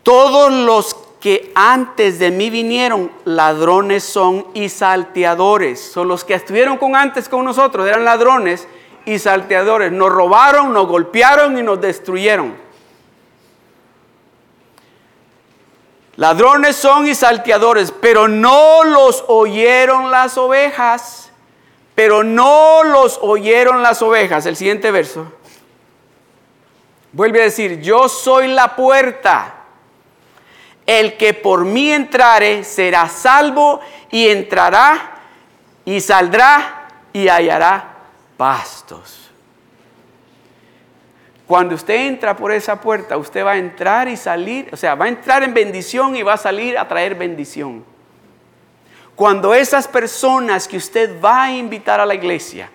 Todos 0.03 0.51
los 0.51 0.93
que 1.23 1.53
antes 1.55 2.19
de 2.19 2.31
mí 2.31 2.49
vinieron, 2.49 3.09
ladrones 3.23 4.03
son 4.03 4.45
y 4.53 4.67
salteadores. 4.67 5.79
Son 5.79 6.09
los 6.09 6.25
que 6.25 6.33
estuvieron 6.33 6.75
con 6.75 6.97
antes 6.97 7.29
con 7.29 7.45
nosotros, 7.45 7.87
eran 7.87 8.03
ladrones 8.03 8.67
y 9.05 9.17
salteadores. 9.19 9.93
Nos 9.93 10.11
robaron, 10.11 10.73
nos 10.73 10.85
golpearon 10.85 11.57
y 11.57 11.63
nos 11.63 11.79
destruyeron. 11.79 12.53
Ladrones 16.17 16.75
son 16.75 17.07
y 17.07 17.15
salteadores, 17.15 17.93
pero 17.93 18.27
no 18.27 18.83
los 18.83 19.23
oyeron 19.29 20.11
las 20.11 20.37
ovejas. 20.37 21.31
Pero 21.95 22.25
no 22.25 22.83
los 22.83 23.17
oyeron 23.21 23.81
las 23.81 24.01
ovejas. 24.01 24.45
El 24.45 24.57
siguiente 24.57 24.91
verso. 24.91 25.31
Vuelve 27.13 27.39
a 27.39 27.45
decir, 27.45 27.79
yo 27.79 28.09
soy 28.09 28.49
la 28.49 28.75
puerta. 28.75 29.52
El 30.85 31.15
que 31.17 31.33
por 31.33 31.65
mí 31.65 31.91
entrare 31.91 32.63
será 32.63 33.07
salvo 33.07 33.79
y 34.11 34.27
entrará 34.27 35.19
y 35.85 36.01
saldrá 36.01 36.87
y 37.13 37.27
hallará 37.27 37.95
pastos. 38.37 39.23
Cuando 41.47 41.75
usted 41.75 42.07
entra 42.07 42.35
por 42.35 42.51
esa 42.51 42.79
puerta, 42.79 43.17
usted 43.17 43.45
va 43.45 43.51
a 43.51 43.57
entrar 43.57 44.07
y 44.07 44.17
salir, 44.17 44.69
o 44.71 44.77
sea, 44.77 44.95
va 44.95 45.05
a 45.05 45.09
entrar 45.09 45.43
en 45.43 45.53
bendición 45.53 46.15
y 46.15 46.23
va 46.23 46.33
a 46.33 46.37
salir 46.37 46.77
a 46.77 46.87
traer 46.87 47.15
bendición. 47.15 47.83
Cuando 49.15 49.53
esas 49.53 49.87
personas 49.87 50.67
que 50.67 50.77
usted 50.77 51.21
va 51.21 51.43
a 51.43 51.51
invitar 51.51 51.99
a 51.99 52.05
la 52.05 52.15
iglesia, 52.15 52.69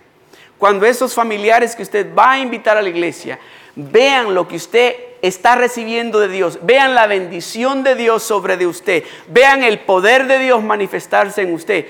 cuando 0.58 0.86
esos 0.86 1.14
familiares 1.14 1.74
que 1.74 1.82
usted 1.82 2.14
va 2.14 2.32
a 2.32 2.38
invitar 2.38 2.76
a 2.76 2.82
la 2.82 2.88
iglesia, 2.88 3.38
vean 3.74 4.34
lo 4.34 4.46
que 4.46 4.56
usted 4.56 4.94
está 5.22 5.56
recibiendo 5.56 6.20
de 6.20 6.28
Dios, 6.28 6.60
vean 6.62 6.94
la 6.94 7.06
bendición 7.06 7.82
de 7.82 7.94
Dios 7.94 8.22
sobre 8.22 8.56
de 8.56 8.66
usted, 8.66 9.04
vean 9.28 9.62
el 9.62 9.80
poder 9.80 10.26
de 10.26 10.38
Dios 10.38 10.62
manifestarse 10.62 11.42
en 11.42 11.54
usted. 11.54 11.86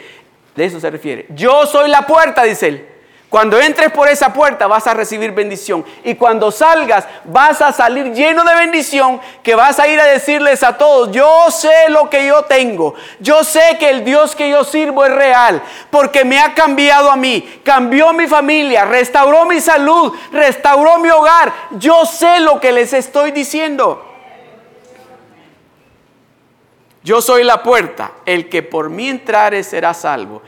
De 0.55 0.64
eso 0.64 0.81
se 0.81 0.91
refiere. 0.91 1.26
Yo 1.31 1.66
soy 1.66 1.89
la 1.89 2.07
puerta, 2.07 2.43
dice 2.43 2.68
él. 2.68 2.89
Cuando 3.29 3.61
entres 3.61 3.93
por 3.93 4.09
esa 4.09 4.33
puerta 4.33 4.66
vas 4.66 4.87
a 4.87 4.95
recibir 4.95 5.33
bendición. 5.33 5.85
Y 6.03 6.14
cuando 6.14 6.51
salgas 6.51 7.07
vas 7.24 7.61
a 7.61 7.72
salir 7.72 8.14
lleno 8.14 8.43
de 8.43 8.55
bendición 8.55 9.20
que 9.43 9.55
vas 9.55 9.79
a 9.79 9.87
ir 9.87 10.01
a 10.01 10.05
decirles 10.05 10.62
a 10.62 10.79
todos, 10.79 11.11
yo 11.12 11.51
sé 11.51 11.91
lo 11.91 12.09
que 12.09 12.26
yo 12.26 12.45
tengo. 12.45 12.95
Yo 13.20 13.45
sé 13.45 13.76
que 13.79 13.91
el 13.91 14.03
Dios 14.03 14.35
que 14.35 14.49
yo 14.49 14.64
sirvo 14.64 15.05
es 15.05 15.12
real. 15.12 15.62
Porque 15.91 16.24
me 16.24 16.39
ha 16.39 16.55
cambiado 16.55 17.11
a 17.11 17.16
mí. 17.16 17.61
Cambió 17.64 18.14
mi 18.14 18.26
familia. 18.26 18.87
Restauró 18.87 19.45
mi 19.45 19.61
salud. 19.61 20.14
Restauró 20.33 20.99
mi 20.99 21.11
hogar. 21.11 21.53
Yo 21.72 22.07
sé 22.07 22.41
lo 22.41 22.59
que 22.61 22.72
les 22.72 22.95
estoy 22.95 23.31
diciendo. 23.33 24.07
Yo 27.05 27.20
soy 27.20 27.45
la 27.45 27.62
puerta. 27.62 28.12
El 28.24 28.49
que 28.49 28.62
por 28.62 28.89
mí 28.89 29.11
entrare 29.11 29.62
será 29.64 29.93
salvo. 29.93 30.41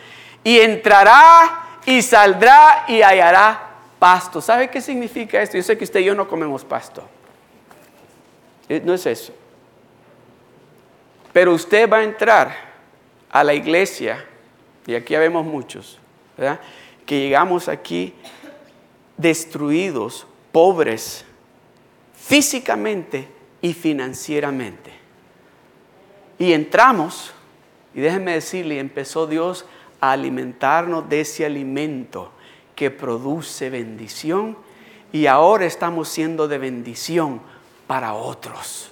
Y 0.43 0.61
entrará 0.61 1.67
y 1.87 2.03
saldrá 2.03 2.85
y 2.89 3.03
hallará 3.03 3.69
pasto. 3.99 4.41
¿Sabe 4.41 4.71
qué 4.71 4.81
significa 4.81 5.41
esto? 5.41 5.57
Yo 5.57 5.63
sé 5.63 5.77
que 5.79 5.85
usted 5.85 6.01
y 6.01 6.05
yo 6.05 6.15
no 6.15 6.29
comemos 6.29 6.65
pasto. 6.65 7.03
Eh, 8.69 8.81
no 8.85 8.95
es 8.95 9.07
eso. 9.07 9.33
Pero 11.33 11.53
usted 11.53 11.89
va 11.89 11.99
a 11.99 12.03
entrar 12.03 12.55
a 13.31 13.45
la 13.45 13.55
iglesia, 13.55 14.25
y 14.87 14.95
aquí 14.95 15.13
ya 15.13 15.21
vemos 15.21 15.45
muchos, 15.45 15.99
que 17.07 17.21
llegamos 17.21 17.69
aquí 17.69 18.15
destruidos, 19.17 20.27
pobres, 20.51 21.25
físicamente 22.15 23.29
y 23.61 23.73
financieramente. 23.73 24.93
Y 26.39 26.53
entramos, 26.53 27.33
y 27.95 28.01
déjenme 28.01 28.33
decirle, 28.33 28.81
empezó 28.81 29.27
Dios 29.27 29.67
a 30.01 30.13
alimentarnos 30.13 31.09
de 31.09 31.21
ese 31.21 31.45
alimento 31.45 32.31
que 32.75 32.91
produce 32.91 33.71
bendición 33.71 34.57
y 35.13 35.27
ahora 35.27 35.67
estamos 35.67 36.09
siendo 36.09 36.49
de 36.49 36.59
bendición 36.59 37.41
para 37.87 38.15
otros. 38.15 38.91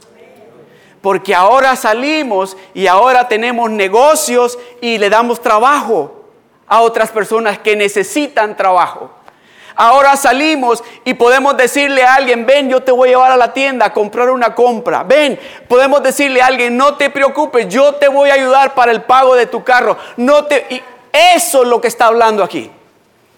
Porque 1.01 1.35
ahora 1.35 1.77
salimos 1.77 2.57
y 2.75 2.87
ahora 2.87 3.29
tenemos 3.29 3.71
negocios 3.71 4.59
y 4.81 4.99
le 4.99 5.09
damos 5.09 5.41
trabajo 5.41 6.25
a 6.67 6.81
otras 6.81 7.11
personas 7.11 7.59
que 7.59 7.77
necesitan 7.77 8.57
trabajo. 8.57 9.11
Ahora 9.81 10.17
salimos 10.17 10.83
y 11.05 11.15
podemos 11.15 11.57
decirle 11.57 12.03
a 12.03 12.15
alguien, 12.15 12.45
ven, 12.45 12.69
yo 12.69 12.83
te 12.83 12.91
voy 12.91 13.11
a 13.11 13.13
llevar 13.13 13.31
a 13.31 13.37
la 13.37 13.53
tienda 13.53 13.87
a 13.87 13.93
comprar 13.93 14.29
una 14.29 14.53
compra. 14.53 15.05
Ven, 15.05 15.39
podemos 15.69 16.03
decirle 16.03 16.43
a 16.43 16.47
alguien, 16.47 16.77
no 16.77 16.97
te 16.97 17.11
preocupes, 17.11 17.69
yo 17.69 17.95
te 17.95 18.09
voy 18.09 18.31
a 18.31 18.35
ayudar 18.35 18.75
para 18.75 18.91
el 18.91 19.03
pago 19.03 19.37
de 19.37 19.47
tu 19.47 19.63
carro. 19.63 19.97
No 20.17 20.47
te 20.47 20.83
eso 21.35 21.63
es 21.63 21.69
lo 21.69 21.81
que 21.81 21.89
está 21.89 22.07
hablando 22.07 22.43
aquí. 22.43 22.71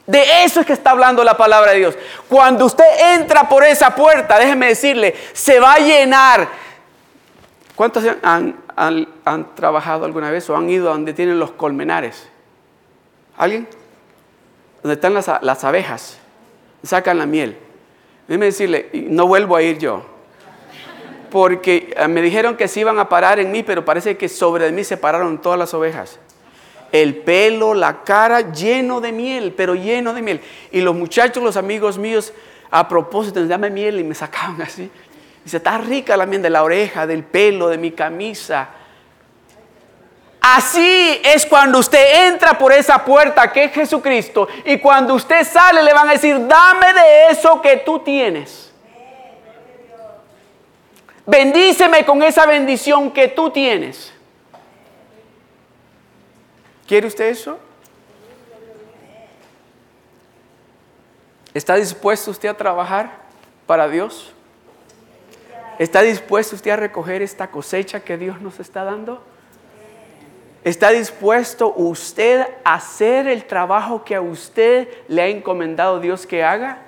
De 0.07 0.45
eso 0.45 0.61
es 0.61 0.67
que 0.67 0.73
está 0.73 0.91
hablando 0.91 1.23
la 1.23 1.37
palabra 1.37 1.71
de 1.73 1.79
Dios. 1.79 1.99
Cuando 2.29 2.67
usted 2.67 2.85
entra 3.15 3.49
por 3.49 3.63
esa 3.63 3.95
puerta, 3.95 4.39
déjeme 4.39 4.67
decirle, 4.67 5.15
se 5.33 5.61
va 5.61 5.75
a 5.75 5.79
llenar. 5.79 6.49
¿Cuántos 7.77 8.05
han, 8.23 8.57
trabajado 9.55 10.05
alguna 10.05 10.31
vez 10.31 10.51
o 10.51 10.57
han 10.57 10.69
ido 10.69 10.89
a 10.89 10.95
donde 10.95 11.13
tienen 11.13 11.39
los 11.39 11.53
colmenares? 11.53 12.29
¿Alguien? 13.37 13.69
Donde 14.83 14.95
están 14.95 15.15
las, 15.15 15.65
abejas, 15.65 16.19
sacan 16.83 17.19
la 17.19 17.27
miel. 17.27 17.57
Déjeme 18.27 18.47
decirle, 18.47 18.91
no 18.93 19.27
vuelvo 19.29 19.55
a 19.55 19.63
ir 19.63 19.79
yo. 19.79 20.05
Porque 21.31 21.95
eh, 21.97 22.09
me 22.09 22.21
dijeron 22.21 22.57
que 22.57 22.67
se 22.67 22.81
iban 22.81 22.99
a 22.99 23.09
parar 23.09 23.39
en 23.39 23.53
mí, 23.53 23.63
pero 23.63 23.85
parece 23.85 24.17
que 24.17 24.29
sobre 24.29 24.73
mí 24.73 24.83
se 24.83 24.97
pararon 24.97 25.41
todas 25.41 25.59
las 25.59 25.73
ovejas 25.73 26.19
el 26.93 27.17
pelo, 27.17 27.75
la 27.75 28.03
cara 28.03 28.53
lleno 28.53 29.01
de 29.01 29.13
miel, 29.13 29.53
pero 29.57 29.75
lleno 29.75 30.13
de 30.13 30.23
miel. 30.23 30.41
Y 30.71 30.81
los 30.81 30.95
muchachos, 30.95 31.43
los 31.43 31.57
amigos 31.57 31.99
míos, 31.99 32.33
a 32.71 32.89
propósito, 32.89 33.45
dame 33.47 33.71
miel 33.71 34.01
y 34.01 34.05
me 34.05 34.15
sacaban 34.15 34.61
así. 34.63 34.91
Dice, 35.45 35.57
está 35.57 35.79
rica 35.79 36.17
la 36.17 36.27
miel 36.27 36.43
de 36.43 36.51
la 36.51 36.63
oreja, 36.63 37.07
del 37.07 37.25
pelo, 37.25 37.69
de 37.69 37.79
mi 37.79 37.93
camisa. 37.93 38.69
Así 40.41 41.21
es 41.23 41.45
cuando 41.45 41.79
usted 41.79 42.29
entra 42.29 42.57
por 42.57 42.73
esa 42.73 43.05
puerta 43.05 43.53
que 43.53 43.65
es 43.65 43.73
Jesucristo 43.73 44.49
y 44.65 44.79
cuando 44.79 45.15
usted 45.15 45.47
sale 45.47 45.83
le 45.83 45.93
van 45.93 46.09
a 46.09 46.13
decir, 46.13 46.47
dame 46.47 46.95
de 46.95 47.27
eso 47.31 47.61
que 47.61 47.77
tú 47.79 47.99
tienes. 47.99 48.73
Bendíceme 51.27 52.05
con 52.07 52.23
esa 52.23 52.47
bendición 52.47 53.11
que 53.11 53.29
tú 53.29 53.51
tienes. 53.51 54.13
¿Quiere 56.91 57.07
usted 57.07 57.27
eso? 57.27 57.57
¿Está 61.55 61.77
dispuesto 61.77 62.33
usted 62.33 62.49
a 62.49 62.57
trabajar 62.57 63.13
para 63.65 63.89
Dios? 63.89 64.33
¿Está 65.79 66.03
dispuesto 66.03 66.57
usted 66.57 66.73
a 66.73 66.77
recoger 66.77 67.23
esta 67.23 67.49
cosecha 67.49 68.01
que 68.01 68.19
Dios 68.19 68.41
nos 68.41 68.59
está 68.59 68.83
dando? 68.83 69.23
¿Está 70.65 70.91
dispuesto 70.91 71.73
usted 71.77 72.45
a 72.65 72.75
hacer 72.75 73.29
el 73.29 73.45
trabajo 73.45 74.03
que 74.03 74.17
a 74.17 74.21
usted 74.21 74.89
le 75.07 75.23
ha 75.23 75.29
encomendado 75.29 76.01
Dios 76.01 76.27
que 76.27 76.43
haga? 76.43 76.79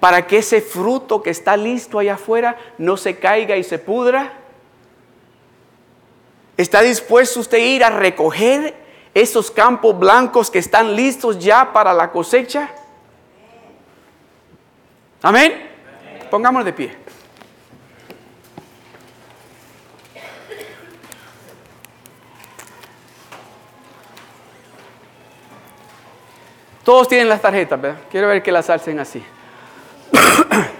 Para 0.00 0.26
que 0.26 0.38
ese 0.38 0.60
fruto 0.60 1.22
que 1.22 1.30
está 1.30 1.56
listo 1.56 2.00
allá 2.00 2.14
afuera 2.14 2.56
no 2.78 2.96
se 2.96 3.16
caiga 3.16 3.56
y 3.56 3.62
se 3.62 3.78
pudra. 3.78 4.32
¿Está 6.56 6.80
dispuesto 6.82 7.38
usted 7.38 7.58
a 7.58 7.60
ir 7.60 7.84
a 7.84 7.90
recoger 7.90 8.82
esos 9.14 9.50
campos 9.50 9.96
blancos 9.98 10.50
que 10.50 10.58
están 10.58 10.94
listos 10.96 11.38
ya 11.38 11.72
para 11.72 11.94
la 11.94 12.10
cosecha? 12.10 12.68
Amén. 15.22 15.70
Pongámonos 16.30 16.66
de 16.66 16.72
pie. 16.72 17.04
Todos 26.84 27.08
tienen 27.08 27.30
las 27.30 27.40
tarjetas, 27.40 27.80
¿verdad? 27.80 28.00
Quiero 28.10 28.28
ver 28.28 28.42
que 28.42 28.52
las 28.52 28.68
alcen 28.68 28.98
así. 28.98 29.24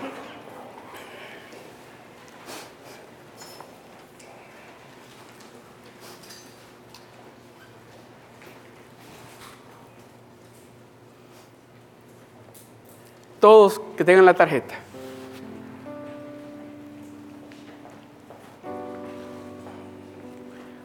Todos 13.45 13.79
que 13.95 14.03
tengan 14.05 14.25
la 14.25 14.33
tarjeta. 14.33 14.75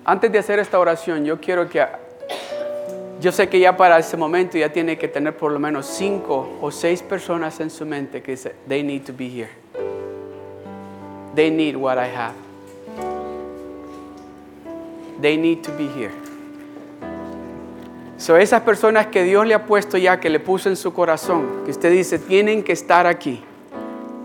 Antes 0.03 0.30
de 0.30 0.39
hacer 0.39 0.60
esta 0.60 0.78
oración, 0.78 1.24
yo 1.24 1.39
quiero 1.39 1.70
que, 1.70 1.86
yo 3.22 3.32
sé 3.32 3.47
que 3.47 3.62
ya 3.62 3.78
para 3.78 3.97
ese 3.97 4.18
momento 4.18 4.57
ya 4.57 4.74
tiene 4.74 4.97
que 4.97 5.07
tener 5.07 5.38
por 5.38 5.53
lo 5.53 5.60
menos 5.60 5.86
cinco 5.86 6.57
o 6.60 6.70
seis 6.70 7.01
personas 7.01 7.62
en 7.62 7.70
su 7.70 7.86
mente 7.86 8.22
que 8.22 8.32
dice, 8.32 8.53
they 8.68 8.84
need 8.84 9.05
to 9.05 9.14
be 9.14 9.30
here. 9.30 9.51
They 11.36 11.49
need 11.49 11.78
what 11.78 11.97
I 11.97 12.10
have. 12.14 12.36
They 15.22 15.38
need 15.38 15.64
to 15.64 15.72
be 15.78 15.88
here. 15.88 16.28
So, 18.20 18.36
esas 18.36 18.63
personas 18.63 19.07
que 19.07 19.24
Dios 19.24 19.47
le 19.47 19.53
ha 19.53 19.65
puesto 19.65 19.97
ya, 19.97 20.20
que 20.20 20.30
le 20.30 20.41
puso 20.41 20.67
en 20.67 20.76
su 20.76 20.91
corazón, 20.93 21.63
que 21.63 21.72
usted 21.72 21.89
dice, 21.89 22.20
tienen 22.20 22.63
que 22.63 22.74
estar 22.74 23.07
aquí. 23.07 23.41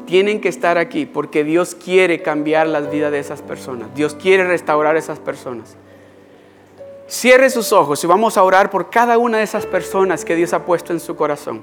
Tienen 0.05 0.41
que 0.41 0.49
estar 0.49 0.79
aquí 0.79 1.07
porque 1.07 1.45
Dios 1.45 1.77
quiere 1.77 2.21
cambiar 2.21 2.67
las 2.67 2.91
vidas 2.91 3.13
de 3.13 3.21
esas 3.21 3.41
personas. 3.41 3.95
Dios 3.95 4.17
quiere 4.17 4.45
restaurar 4.45 4.97
esas 4.97 5.21
personas. 5.21 5.77
Cierre 7.07 7.49
sus 7.51 7.73
ojos 7.73 8.03
y 8.03 8.09
vamos 8.09 8.37
a 8.37 8.43
orar 8.43 8.69
por 8.69 8.91
cada 8.91 9.17
una 9.17 9.39
de 9.39 9.45
esas 9.45 9.65
personas 9.65 10.25
que 10.25 10.35
Dios 10.35 10.53
ha 10.55 10.65
puesto 10.65 10.93
en 10.93 10.99
su 10.99 11.15
corazón, 11.15 11.63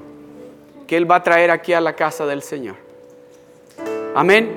que 0.87 0.95
Él 0.95 1.09
va 1.09 1.17
a 1.17 1.23
traer 1.23 1.51
aquí 1.51 1.73
a 1.73 1.81
la 1.81 1.97
casa 1.97 2.25
del 2.25 2.43
Señor. 2.43 2.77
Amén. 4.15 4.55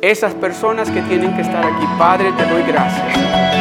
Esas 0.00 0.32
personas 0.32 0.90
que 0.90 1.02
tienen 1.02 1.36
que 1.36 1.42
estar 1.42 1.62
aquí, 1.62 1.84
Padre, 1.98 2.32
te 2.38 2.46
doy 2.46 2.62
gracias. 2.62 3.51